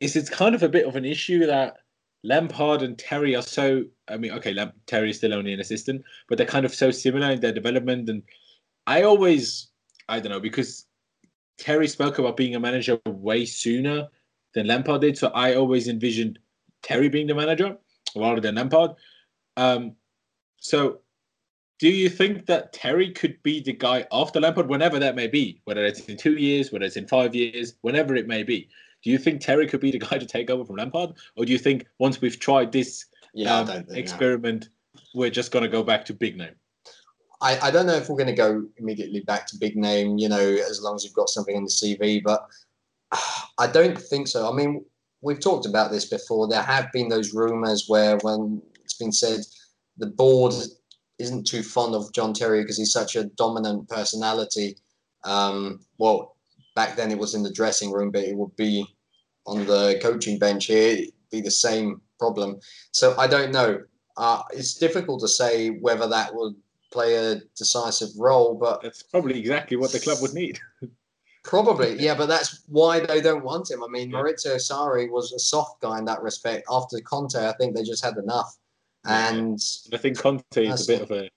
[0.00, 1.76] is it's kind of a bit of an issue that
[2.24, 3.84] Lampard and Terry are so.
[4.08, 6.90] I mean, okay, Lamp- Terry is still only an assistant, but they're kind of so
[6.90, 8.08] similar in their development.
[8.08, 8.22] And
[8.86, 9.68] I always,
[10.08, 10.86] I don't know, because
[11.58, 14.08] Terry spoke about being a manager way sooner
[14.54, 16.38] than Lampard did, so I always envisioned
[16.82, 17.76] Terry being the manager
[18.16, 18.92] rather than Lampard.
[19.56, 19.96] Um,
[20.58, 21.00] so,
[21.78, 25.60] do you think that Terry could be the guy after Lampard, whenever that may be,
[25.64, 28.68] whether it's in two years, whether it's in five years, whenever it may be?
[29.02, 31.52] Do you think Terry could be the guy to take over from Lampard, or do
[31.52, 33.90] you think once we've tried this Yeah, um, I don't think.
[33.90, 34.00] no.
[34.00, 34.68] experiment,
[35.14, 36.54] we're just going to go back to big name?
[37.40, 40.28] I, I don't know if we're going to go immediately back to big name, you
[40.28, 42.46] know, as long as you've got something on the CV, but
[43.58, 44.50] I don't think so.
[44.50, 44.84] I mean,
[45.22, 46.46] we've talked about this before.
[46.46, 48.62] There have been those rumors where, when
[48.92, 49.40] it's been said,
[49.96, 50.54] the board
[51.18, 54.76] isn't too fond of John Terry because he's such a dominant personality.
[55.24, 56.36] Um, well,
[56.74, 58.86] back then it was in the dressing room, but it would be
[59.46, 62.60] on the coaching bench here, it'd be the same problem.
[62.92, 63.80] So I don't know.
[64.16, 66.54] Uh, it's difficult to say whether that would
[66.92, 70.60] play a decisive role, but That's probably exactly what the club would need.
[71.44, 72.14] probably, yeah.
[72.14, 73.82] But that's why they don't want him.
[73.82, 74.12] I mean.
[74.12, 76.66] Maurizio Sarri was a soft guy in that respect.
[76.70, 78.56] After Conte, I think they just had enough.
[79.04, 79.60] And
[79.92, 81.28] I think Conte is a bit of a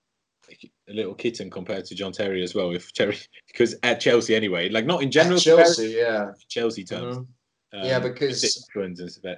[0.88, 2.70] a little kitten compared to John Terry as well.
[2.72, 6.32] If Terry, because at Chelsea anyway, like not in general, Chelsea, yeah.
[6.48, 7.16] Chelsea terms.
[7.16, 7.26] Mhm.
[7.72, 8.44] um, Yeah, because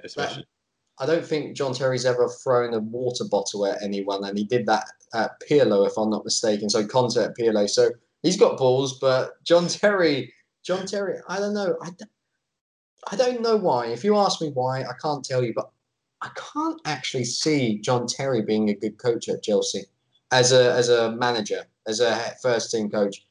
[0.05, 0.45] especially.
[0.99, 4.65] I don't think John Terry's ever thrown a water bottle at anyone, and he did
[4.67, 6.69] that at Pirlo, if I'm not mistaken.
[6.69, 7.69] So Conte at Pirlo.
[7.69, 7.89] So
[8.23, 11.77] He's got balls, but John Terry, John Terry, I don't know.
[11.81, 11.89] I
[13.11, 13.87] I don't know why.
[13.87, 15.69] If you ask me why, I can't tell you, but
[16.21, 19.83] I can't actually see John Terry being a good coach at Chelsea
[20.31, 23.25] as a as a manager, as a first team coach.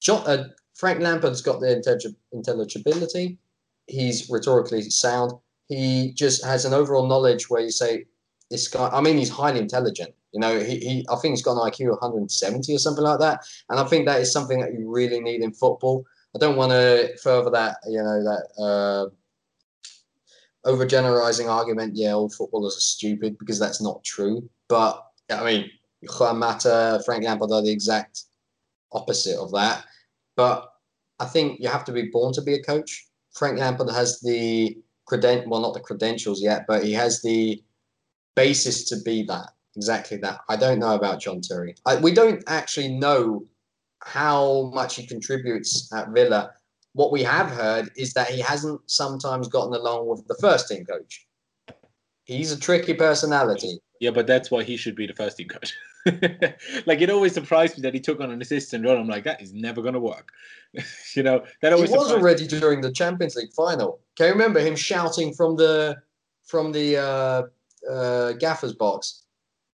[0.00, 3.38] John, uh, Frank Lampard's got the intellig- intelligibility.
[3.86, 5.32] He's rhetorically sound.
[5.66, 8.06] He just has an overall knowledge where you say,
[8.50, 10.14] this guy, I mean, he's highly intelligent.
[10.32, 13.18] You know, he, he I think he's got an IQ of 170 or something like
[13.18, 13.40] that.
[13.68, 16.04] And I think that is something that you really need in football.
[16.34, 19.14] I don't want to further that, you know, that uh,
[20.68, 21.96] overgeneralizing argument.
[21.96, 24.48] Yeah, all footballers are stupid because that's not true.
[24.68, 25.70] But I mean,
[26.18, 28.24] Juan Mata, Frank Lampard are the exact
[28.92, 29.84] opposite of that.
[30.36, 30.70] But
[31.18, 33.06] I think you have to be born to be a coach.
[33.32, 37.62] Frank Lampard has the credent, well, not the credentials yet, but he has the
[38.36, 39.50] basis to be that.
[39.76, 40.40] Exactly that.
[40.48, 41.74] I don't know about John Terry.
[41.86, 43.44] I, we don't actually know
[44.00, 46.52] how much he contributes at Villa.
[46.98, 50.84] What we have heard is that he hasn't sometimes gotten along with the first team
[50.84, 51.28] coach.
[52.24, 53.78] He's a tricky personality.
[54.00, 55.72] Yeah, but that's why he should be the first team coach.
[56.86, 58.98] like it always surprised me that he took on an assistant role.
[58.98, 60.32] I'm like, that is never gonna work.
[61.14, 61.90] you know, that always.
[61.90, 62.20] He was surprised me.
[62.20, 64.00] already during the Champions League final.
[64.16, 65.98] Can you remember him shouting from the
[66.46, 67.42] from the uh,
[67.88, 69.22] uh, gaffer's box?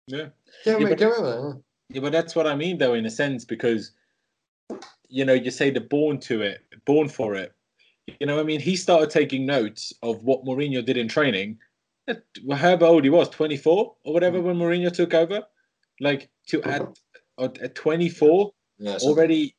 [0.06, 0.18] Yeah.
[0.18, 0.32] Can you
[0.66, 0.88] Yeah, remember?
[0.90, 1.60] but- can remember?
[1.90, 3.90] Yeah, but that's what I mean, though, in a sense, because
[5.08, 7.52] you know, you say they're born to it, born for it.
[8.20, 11.58] You know, I mean, he started taking notes of what Mourinho did in training.
[12.06, 14.44] At, however old he was, 24 or whatever, mm.
[14.44, 15.42] when Mourinho took over.
[16.00, 16.70] Like to mm-hmm.
[16.70, 16.98] at
[17.38, 19.56] uh, at 24 Yeah, already,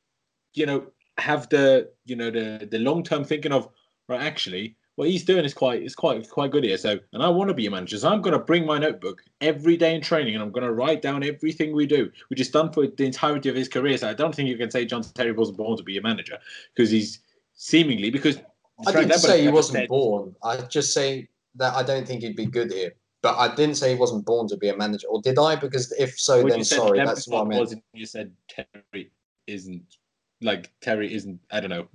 [0.54, 3.68] you know, have the you know the the long term thinking of
[4.08, 4.22] right.
[4.22, 6.78] Actually, what he's doing is quite is quite quite good here.
[6.78, 7.98] So, and I want to be a manager.
[7.98, 10.74] So I'm going to bring my notebook every day in training, and I'm going to
[10.74, 13.98] write down everything we do, which is done for the entirety of his career.
[13.98, 16.38] So I don't think you can say John Terry wasn't born to be a manager
[16.76, 17.22] because he's
[17.54, 18.40] seemingly because
[18.86, 20.36] I didn't Lampard say he wasn't said- born.
[20.44, 22.92] I just say that I don't think he'd be good here.
[23.22, 25.56] But I didn't say he wasn't born to be a manager, or did I?
[25.56, 27.74] Because if so, then sorry, that's what I meant.
[27.94, 29.12] you said Terry
[29.48, 29.96] isn't
[30.41, 31.39] like Terry isn't.
[31.52, 31.88] I don't know.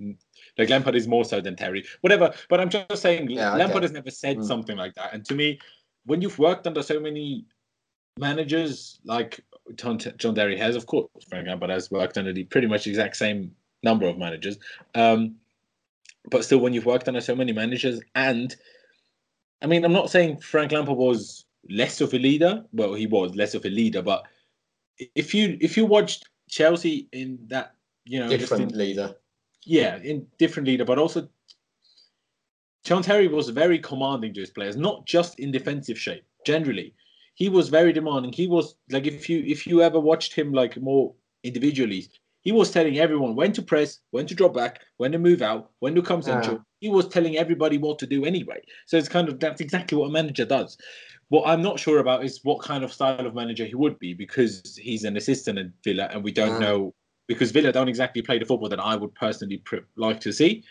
[0.59, 1.85] Like Lampard is more so than Terry.
[2.02, 2.35] Whatever.
[2.48, 3.59] But I'm just saying Yeah, okay.
[3.59, 4.44] Lampard has never said Mm.
[4.44, 5.14] something like that.
[5.14, 5.59] And to me,
[6.04, 7.46] when you've worked under so many
[8.18, 9.40] managers like
[9.76, 13.16] John, John Terry has, of course, Frank Lampard has worked under the pretty much exact
[13.16, 14.59] same number of managers.
[14.94, 15.37] Um,
[16.30, 18.54] but still, when you've worked under so many managers, and
[19.62, 22.64] I mean, I'm not saying Frank Lampard was less of a leader.
[22.72, 24.24] Well, he was less of a leader, but
[25.14, 27.74] if you if you watched Chelsea in that,
[28.05, 29.14] you know, Different in- leader.
[29.64, 31.29] yeah, in different leader, but also
[32.85, 36.25] John Terry was very commanding to his players, not just in defensive shape.
[36.45, 36.95] Generally,
[37.35, 38.33] he was very demanding.
[38.33, 42.09] He was like if you if you ever watched him like more individually,
[42.43, 45.71] he was telling everyone when to press, when to drop back, when to move out,
[45.79, 46.62] when to come central.
[46.81, 48.61] He was telling everybody what to do anyway.
[48.87, 50.77] So it's kind of that's exactly what a manager does.
[51.31, 54.12] What I'm not sure about is what kind of style of manager he would be
[54.12, 56.67] because he's an assistant at Villa and we don't Ah.
[56.67, 56.95] know
[57.27, 60.65] because Villa don't exactly play the football that I would personally pr- like to see.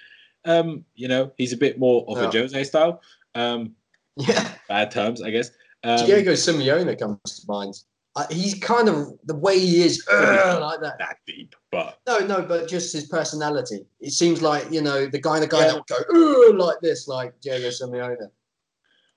[0.45, 3.01] Um, you know, he's a bit more of a Jose style.
[3.35, 3.75] Um,
[4.15, 5.49] Yeah, bad terms, I guess.
[5.83, 7.73] Um, Diego Simeone comes to mind.
[8.15, 10.99] Uh, he's kind of the way he is, "Ugh," like that.
[10.99, 13.87] that deep, but No, no, but just his personality.
[13.99, 15.79] It seems like you know the kind the guy Yeah.
[15.87, 18.29] that would go like this, like Diego Simeone.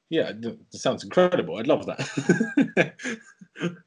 [0.08, 0.32] yeah,
[0.70, 1.58] sounds incredible.
[1.58, 2.94] I'd love that.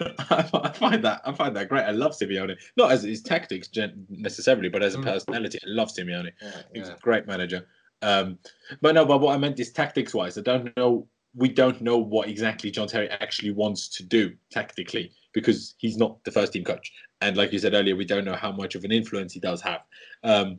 [0.00, 1.84] I, I find that I find that great.
[1.84, 3.68] I love Simeone, not as his tactics
[4.08, 5.04] necessarily, but as a Mm.
[5.04, 5.58] personality.
[5.62, 6.30] I love Simeone.
[6.40, 6.94] Yeah, He's yeah.
[6.94, 7.66] a great manager.
[8.00, 8.38] Um,
[8.80, 10.36] but no, but what I meant is tactics wise.
[10.38, 11.06] I don't know.
[11.34, 16.22] We don't know what exactly John Terry actually wants to do tactically because he's not
[16.24, 16.92] the first team coach.
[17.20, 19.62] And like you said earlier, we don't know how much of an influence he does
[19.62, 19.80] have.
[20.24, 20.58] Um,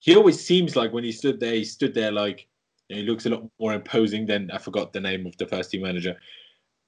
[0.00, 2.46] he always seems like when he stood there, he stood there like
[2.88, 5.46] you know, he looks a lot more imposing than I forgot the name of the
[5.46, 6.16] first team manager.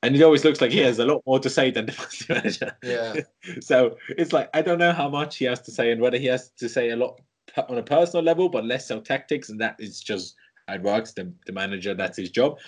[0.05, 2.29] And it always looks like he has a lot more to say than the first
[2.29, 3.14] manager yeah.
[3.61, 6.27] so it's like I don't know how much he has to say and whether he
[6.27, 7.21] has to say a lot
[7.69, 10.35] on a personal level, but less so tactics, and that is just
[10.69, 11.12] how it works.
[11.12, 12.59] The, the manager, that's his job.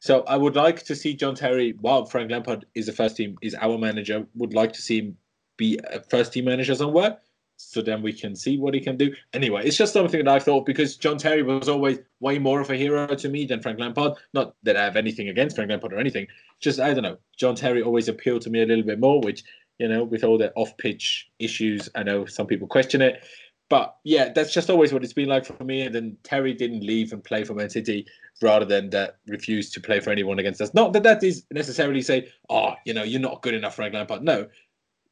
[0.00, 3.36] So I would like to see John Terry, while Frank Lampard is the first team,
[3.42, 5.16] is our manager, would like to see him
[5.56, 7.18] be a first team manager somewhere.
[7.56, 9.14] So then we can see what he can do.
[9.32, 12.70] Anyway, it's just something that I thought because John Terry was always way more of
[12.70, 14.14] a hero to me than Frank Lampard.
[14.32, 16.26] Not that I have anything against Frank Lampard or anything.
[16.60, 17.18] Just I don't know.
[17.36, 19.44] John Terry always appealed to me a little bit more, which
[19.78, 21.88] you know, with all the off-pitch issues.
[21.94, 23.24] I know some people question it,
[23.68, 25.82] but yeah, that's just always what it's been like for me.
[25.82, 28.06] And then Terry didn't leave and play for Man City
[28.42, 30.74] rather than that refused to play for anyone against us.
[30.74, 34.22] Not that that is necessarily say, oh, you know, you're not good enough, Frank Lampard.
[34.22, 34.48] No,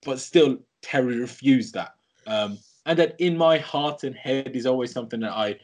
[0.04, 1.94] but still, Terry refused that.
[2.26, 5.58] Um, and that in my heart and head is always something that I,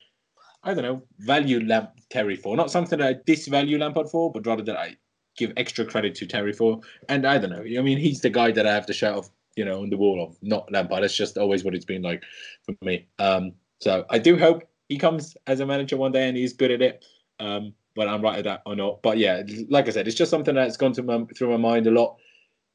[0.62, 2.56] I don't know, value Lamp Terry for.
[2.56, 4.96] Not something that I disvalue Lampard for, but rather that I
[5.36, 6.80] give extra credit to Terry for.
[7.08, 7.62] And I don't know.
[7.62, 9.96] I mean, he's the guy that I have to shout off, you know, on the
[9.96, 11.04] wall of, not Lampard.
[11.04, 12.22] It's just always what it's been like
[12.64, 13.06] for me.
[13.18, 16.70] Um, so I do hope he comes as a manager one day and he's good
[16.70, 17.04] at it.
[17.40, 19.02] Um, whether I'm right at that or not.
[19.02, 21.86] But yeah, like I said, it's just something that's gone to my, through my mind
[21.88, 22.16] a lot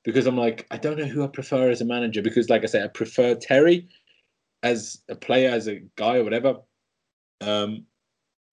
[0.03, 2.67] because I'm like, I don't know who I prefer as a manager because, like I
[2.67, 3.87] said, I prefer Terry
[4.61, 6.57] as a player, as a guy or whatever.
[7.41, 7.85] Um,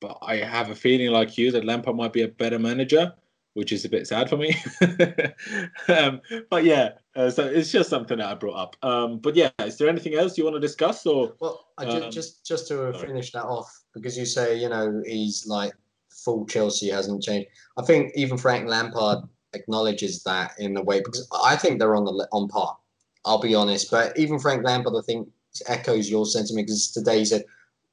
[0.01, 3.13] but I have a feeling like you that Lampard might be a better manager,
[3.55, 4.57] which is a bit sad for me.
[5.89, 6.21] um,
[6.51, 8.77] but yeah, uh, so it's just something that I brought up.
[8.83, 11.35] Um, but yeah, is there anything else you want to discuss or?
[11.41, 13.07] Well, I Um, just just to sorry.
[13.09, 15.73] finish that off because you say you know he's like
[16.11, 17.49] full Chelsea hasn't changed.
[17.77, 19.19] I think even Frank Lampard
[19.55, 22.77] acknowledges that in a way because I think they're on the on par.
[23.25, 25.29] I'll be honest, but even Frank Lampard, I think
[25.67, 27.45] echoes your sentiment because today he said,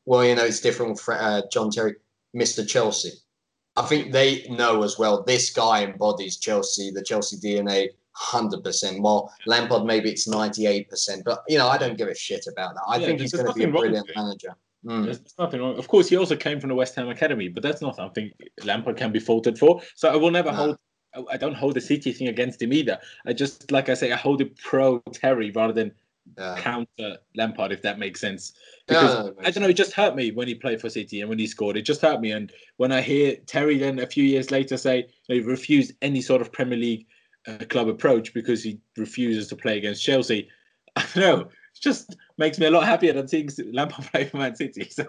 [0.06, 1.96] "Well, you know, it's different with uh, John Terry,
[2.34, 3.12] Mister Chelsea."
[3.76, 5.24] I think they know as well.
[5.24, 9.02] This guy embodies Chelsea, the Chelsea DNA, hundred percent.
[9.02, 12.76] While Lampard, maybe it's ninety-eight percent, but you know, I don't give a shit about
[12.76, 12.84] that.
[12.88, 14.56] I Yeah, think he's going to be a brilliant manager.
[14.86, 15.04] Mm.
[15.06, 15.78] There's there's nothing wrong.
[15.78, 18.32] Of course, he also came from the West Ham academy, but that's not something
[18.64, 19.82] Lampard can be faulted for.
[19.96, 20.58] So I will never No.
[20.58, 20.78] hold.
[21.32, 23.00] I- don't hold the City thing against him either.
[23.26, 25.92] I just, like I say, I hold it pro Terry rather than
[26.38, 26.56] Yeah.
[26.60, 28.54] counter Lampard, if that makes sense.
[28.88, 31.22] Because no, it I don't know, it just hurt me when he played for City
[31.22, 31.78] and when he scored.
[31.78, 32.32] It just hurt me.
[32.32, 36.42] And when I hear Terry then a few years later say he refused any sort
[36.42, 37.06] of Premier League
[37.48, 40.50] uh, club approach because he refuses to play against Chelsea,
[40.98, 41.42] I don't know.
[41.42, 44.90] It just makes me a lot happier than seeing Lampard play for Man City.
[44.90, 45.06] So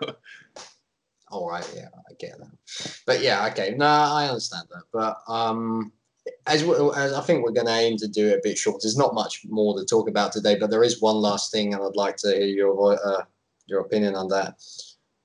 [1.31, 3.03] All right, yeah, I get that.
[3.07, 4.85] But yeah, okay, no, I understand that.
[4.93, 5.93] But um,
[6.47, 8.81] as, we, as I think we're going to aim to do it a bit short.
[8.83, 11.83] There's not much more to talk about today, but there is one last thing, and
[11.83, 13.24] I'd like to hear your uh,
[13.66, 14.55] your opinion on that.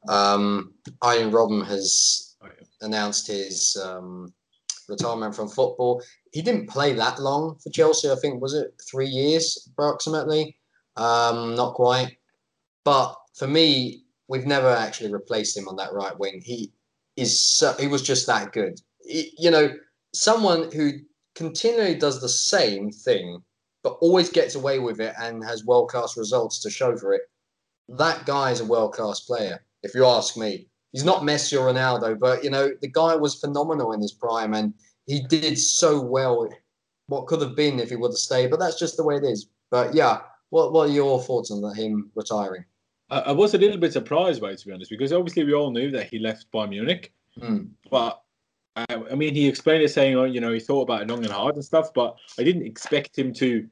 [0.07, 2.85] Um, Arjen Robben has Oh, yeah.
[2.87, 4.33] announced his um,
[4.89, 6.03] retirement from football.
[6.33, 8.11] He didn't play that long for Chelsea.
[8.11, 10.57] I think was it three years approximately.
[10.97, 12.17] Um, not quite.
[12.83, 14.02] But for me,
[14.33, 16.41] we've never actually replaced him on that right wing.
[16.43, 16.73] He
[17.15, 18.81] is so, he was just that good.
[19.05, 19.75] He- you know,
[20.15, 20.93] someone who
[21.35, 23.43] continually does the same thing,
[23.83, 27.21] but always gets away with it and has world class results to show for it.
[27.87, 30.67] That guy is a world class player, if you ask me.
[30.93, 34.55] He's not Messi or Ronaldo, but you know, the guy was phenomenal in his prime
[34.55, 34.73] and
[35.05, 36.49] he did so well.
[37.05, 39.25] What could have been if he would have stayed, but that's just the way it
[39.25, 39.47] is.
[39.69, 42.65] But yeah, what what are your thoughts on him retiring?
[43.13, 45.53] I, I was a little bit surprised by it, to be honest, because obviously we
[45.53, 47.13] all knew that he left Bayern Munich.
[47.39, 47.65] Hmm.
[47.91, 48.21] But
[48.75, 51.23] I, I mean, he explained it saying, oh, you know, he thought about it long
[51.23, 51.93] and hard and stuff.
[51.93, 53.67] But I didn't expect him to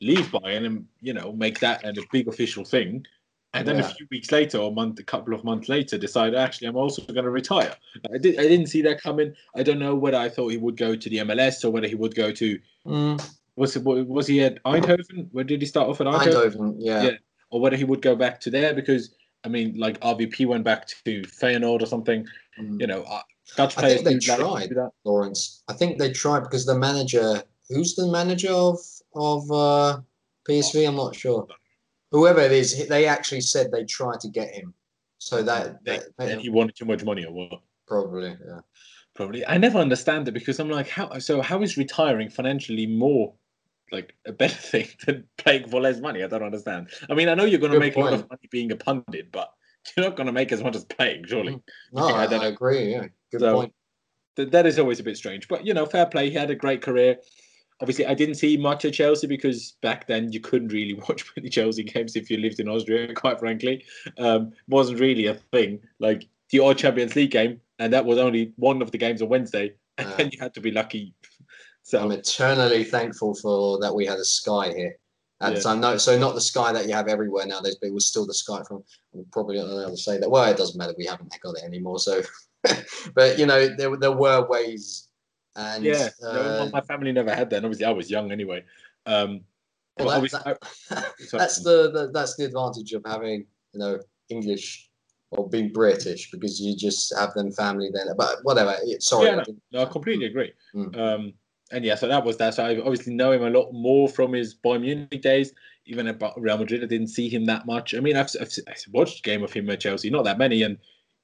[0.00, 3.06] leave Bayern and you know make that a big official thing.
[3.54, 3.90] And then Yeah.
[3.90, 6.76] a few weeks later, or a month, a couple of months later, decide actually I'm
[6.76, 7.74] also going to retire.
[8.12, 9.34] I did, I didn't see that coming.
[9.54, 11.94] I don't know whether I thought he would go to the MLS or whether he
[11.94, 13.22] would go to Mm.
[13.56, 15.28] was it was he at Eindhoven?
[15.32, 16.56] Where did he start off at Eindhoven?
[16.56, 17.02] Eindhoven, yeah.
[17.02, 17.16] Yeah.
[17.52, 20.86] Or whether he would go back to there because I mean, like RVP went back
[21.04, 22.26] to Feyenoord or something.
[22.60, 22.80] Mm.
[22.80, 23.20] You know, uh,
[23.56, 24.76] Dutch I think they do like to tried.
[24.76, 24.90] that.
[25.06, 25.62] Laurenz.
[25.68, 28.78] I think they tried because the manager, who's the manager of
[29.14, 30.00] of uh,
[30.48, 30.88] PSV?
[30.88, 31.46] I'm not sure.
[32.10, 34.74] Whoever it is, they actually said they tried to get him.
[35.18, 37.60] So that, They- that- and he wanted too much money or what?
[37.86, 38.60] probably, yeah.
[39.14, 39.46] Probably.
[39.46, 41.18] I never understand it because I'm like, how?
[41.18, 43.34] So how is retiring financially more
[43.92, 46.22] like a better thing than playing for less money?
[46.22, 46.88] I don't understand.
[47.10, 49.30] I mean, I know you're going to make a lot of money being a pundit,
[49.32, 49.52] but
[49.96, 51.60] you're not going to make as much as playing, surely.
[51.92, 52.92] No, Yeah, I don't I agree.
[52.92, 53.74] Yeah, good So- point.
[54.36, 55.46] Th- that is always a bit strange.
[55.46, 56.30] But you know, fair play.
[56.30, 57.18] He had a great career.
[57.82, 61.50] Obviously, I didn't see much of Chelsea because back then you couldn't really watch many
[61.50, 63.12] Chelsea games if you lived in Austria.
[63.12, 63.84] Quite frankly,
[64.18, 65.80] um, wasn't really a thing.
[65.98, 69.28] Like the odd Champions League game, and that was only one of the games on
[69.28, 71.12] Wednesday, and then you had to be lucky.
[71.82, 74.96] So I'm eternally thankful for that we had a Sky here
[75.40, 75.60] at Yeah.
[75.60, 75.80] time.
[75.80, 78.34] No, so not the Sky that you have everywhere nowadays, but it was still the
[78.34, 78.84] Sky from.
[79.14, 80.30] I'm probably not allowed to say that.
[80.30, 80.94] Well, it doesn't matter.
[80.96, 81.98] We haven't got it anymore.
[81.98, 82.22] So,
[83.14, 85.08] but you know, there there were ways,
[85.56, 87.56] and yeah, no, uh, my family never had that.
[87.56, 88.64] And obviously, I was young anyway.
[89.06, 89.40] Um,
[89.98, 90.58] well, that- obviously, that-
[90.92, 91.04] I-
[91.38, 94.88] that's the, the that's the advantage of having you know English
[95.32, 98.06] or being British because you just have them family then.
[98.16, 98.76] But whatever.
[99.00, 99.26] Sorry.
[99.26, 100.52] Yeah, no, No, I completely agree.
[100.74, 100.96] Mm.
[100.96, 101.32] Um,
[101.72, 102.54] and yeah, so that was that.
[102.54, 105.52] So I obviously know him a lot more from his Bayern Munich days.
[105.86, 107.92] Even at Ba- Real Madrid, I didn't see him that much.
[107.94, 110.62] I mean, I've, I've, I've watched a game of him at Chelsea, not that many,
[110.62, 110.78] and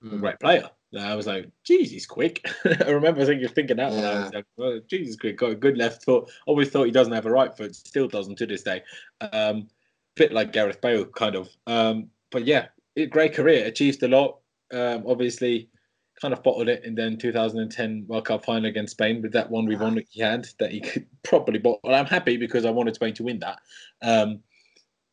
[0.05, 0.21] Mm.
[0.21, 0.71] great player.
[0.93, 2.47] And I was like, geez, he's quick.
[2.65, 4.37] I remember thinking, thinking that when I was Yeah.
[4.39, 5.37] like, well, geez, quick.
[5.37, 6.31] Got a good left foot.
[6.47, 7.75] Always thought he doesn't have a right foot.
[7.75, 8.85] Still doesn't to this day.
[9.33, 9.67] Um,
[10.15, 11.49] bit like Gareth Bale, kind of.
[11.67, 12.67] Um, but yeah,
[13.11, 14.39] great career, achieved a lot.
[14.73, 15.69] Um, obviously,
[16.21, 19.67] kind of bottled it in then 2010 World Cup final against Spain with that one
[19.67, 21.95] we won he had that he could probably bottle.
[21.95, 23.61] I'm happy because I wanted Spain to win that.
[24.03, 24.41] Um,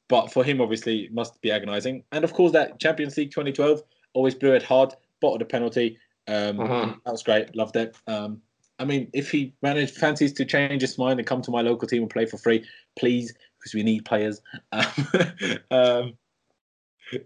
[0.07, 2.03] but for him, obviously, it must be agonising.
[2.11, 3.81] And of course, that Champions League 2012
[4.13, 5.97] always blew it hard, bottled a penalty.
[6.27, 6.93] Um, Uh-huh.
[7.05, 7.95] That was great, loved it.
[8.07, 8.41] Um,
[8.77, 11.87] I mean, if he managed fancies to change his mind and come to my local
[11.87, 12.65] team and play for free,
[12.97, 14.41] please, because we need players.
[14.71, 16.13] Um, um,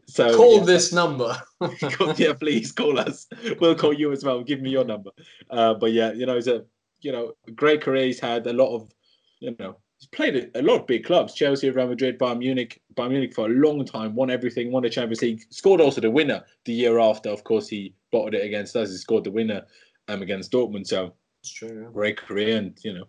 [0.07, 0.63] so Call yeah.
[0.65, 1.35] this number.
[2.17, 3.27] Yeah, please call us.
[3.59, 4.43] We'll call you as well.
[4.43, 5.11] Give me your number.
[5.49, 6.65] Uh, but yeah, you know, it's a
[7.01, 8.05] you know great career.
[8.05, 8.91] He's had a lot of,
[9.39, 12.81] you know, he's played a lot of big clubs: Chelsea, Real Madrid, Bayern Munich.
[12.95, 16.11] Bayern Munich for a long time, won everything, won the Champions League, scored also the
[16.11, 17.29] winner the year after.
[17.29, 18.89] Of course, he bottled it against us.
[18.91, 19.65] He scored the winner
[20.07, 20.87] um, against Dortmund.
[20.87, 21.13] So
[21.43, 21.89] It's true.
[21.93, 23.05] great career, and you know,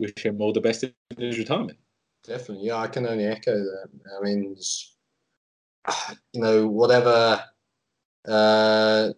[0.00, 1.78] wish him all the best in his retirement.
[2.24, 3.88] Definitely, yeah, I can only echo that.
[4.18, 4.94] I mean, it's-
[6.32, 7.42] you know, whatever
[8.26, 9.08] uh,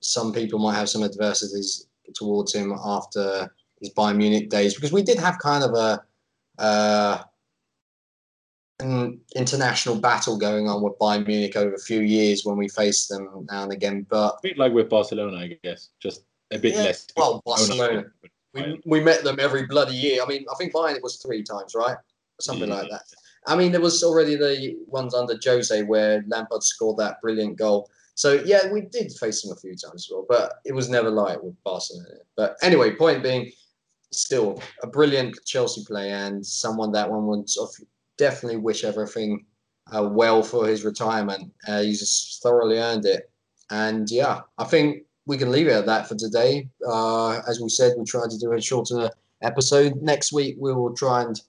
[0.00, 5.02] some people might have some adversities towards him after his Bayern Munich days, because we
[5.02, 6.02] did have kind of a
[6.60, 7.22] uh,
[8.80, 13.08] an international battle going on with Bayern Munich over a few years when we faced
[13.08, 14.06] them now and again.
[14.08, 16.22] But A bit like with Barcelona, I guess, just
[16.52, 17.06] a bit Yeah, less.
[17.16, 18.04] well, Barcelona.
[18.54, 20.22] we, we met them every bloody year.
[20.22, 21.96] I mean, I think Bayern it was three times, right?
[22.40, 23.02] Something like that.
[23.48, 27.90] I mean, there was already the ones under Jose where Lampard scored that brilliant goal.
[28.14, 31.10] So yeah, we did face them a few times as well, but it was never
[31.10, 32.18] like with Barcelona.
[32.36, 33.50] But anyway, point being,
[34.10, 37.48] still a brilliant Chelsea player and someone that one would
[38.16, 39.44] definitely wish everything
[39.92, 41.52] uh, well for his retirement.
[41.66, 43.30] Uh, he's thoroughly earned it.
[43.70, 46.68] And yeah, I think we can leave it at that for today.
[46.86, 49.10] Uh, as we said, we tried to do a shorter
[49.42, 50.00] episode.
[50.02, 51.40] Next week, we will try and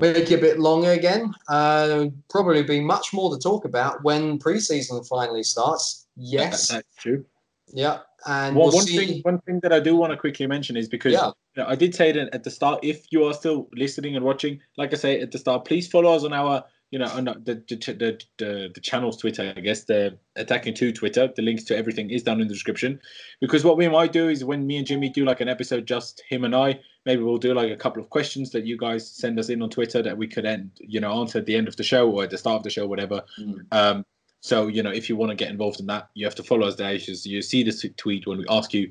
[0.00, 1.32] make it a bit longer again.
[1.48, 6.06] Uh, probably be much more to talk about when preseason finally starts.
[6.16, 7.24] Yes, that's true.
[7.72, 8.96] yeah, and One, we'll one see.
[8.96, 11.30] thing, one thing that I do want to quickly mention is because Yeah.
[11.56, 12.80] you know, I did say that at the start.
[12.82, 16.12] If you are still listening and watching, like I say at the start, please follow
[16.14, 19.52] us on our, you know, on the the, the, the, the channel's Twitter.
[19.56, 21.30] I guess the attacking two Twitter.
[21.34, 23.00] The links to everything is down in the description.
[23.40, 26.22] Because what we might do is when me and Jimmy do like an episode, just
[26.28, 29.38] him and I, maybe we'll do like a couple of questions that you guys send
[29.38, 31.76] us in on Twitter that we could end, you know, answer at the end of
[31.76, 33.22] the show or at the start of the show, whatever.
[33.38, 33.66] Mm.
[33.70, 34.04] Um,
[34.40, 36.66] so you know, if you want to get involved in that, you have to follow
[36.66, 36.94] us there.
[36.94, 38.90] You, you see this tweet when we ask you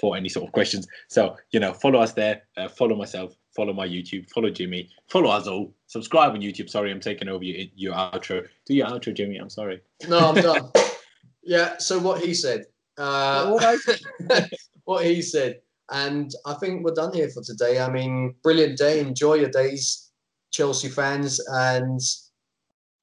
[0.00, 0.86] for any sort of questions.
[1.08, 2.42] So you know, follow us there.
[2.56, 3.34] Uh, follow myself.
[3.54, 4.30] Follow my YouTube.
[4.30, 4.88] Follow Jimmy.
[5.08, 5.74] Follow us all.
[5.86, 6.70] Subscribe on YouTube.
[6.70, 8.46] Sorry, I'm taking over your, your outro.
[8.66, 9.36] Do your outro, Jimmy.
[9.36, 9.80] I'm sorry.
[10.08, 10.70] No, I'm done.
[11.42, 11.76] yeah.
[11.78, 12.66] So what he said.
[12.96, 14.50] Uh, What said.
[14.84, 15.60] what he said.
[15.90, 17.80] And I think we're done here for today.
[17.80, 19.00] I mean, brilliant day.
[19.00, 20.10] Enjoy your days,
[20.50, 22.00] Chelsea fans, and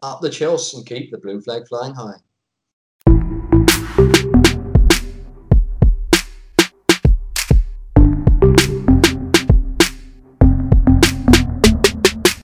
[0.01, 2.19] up the Chelsea and keep the blue flag flying high.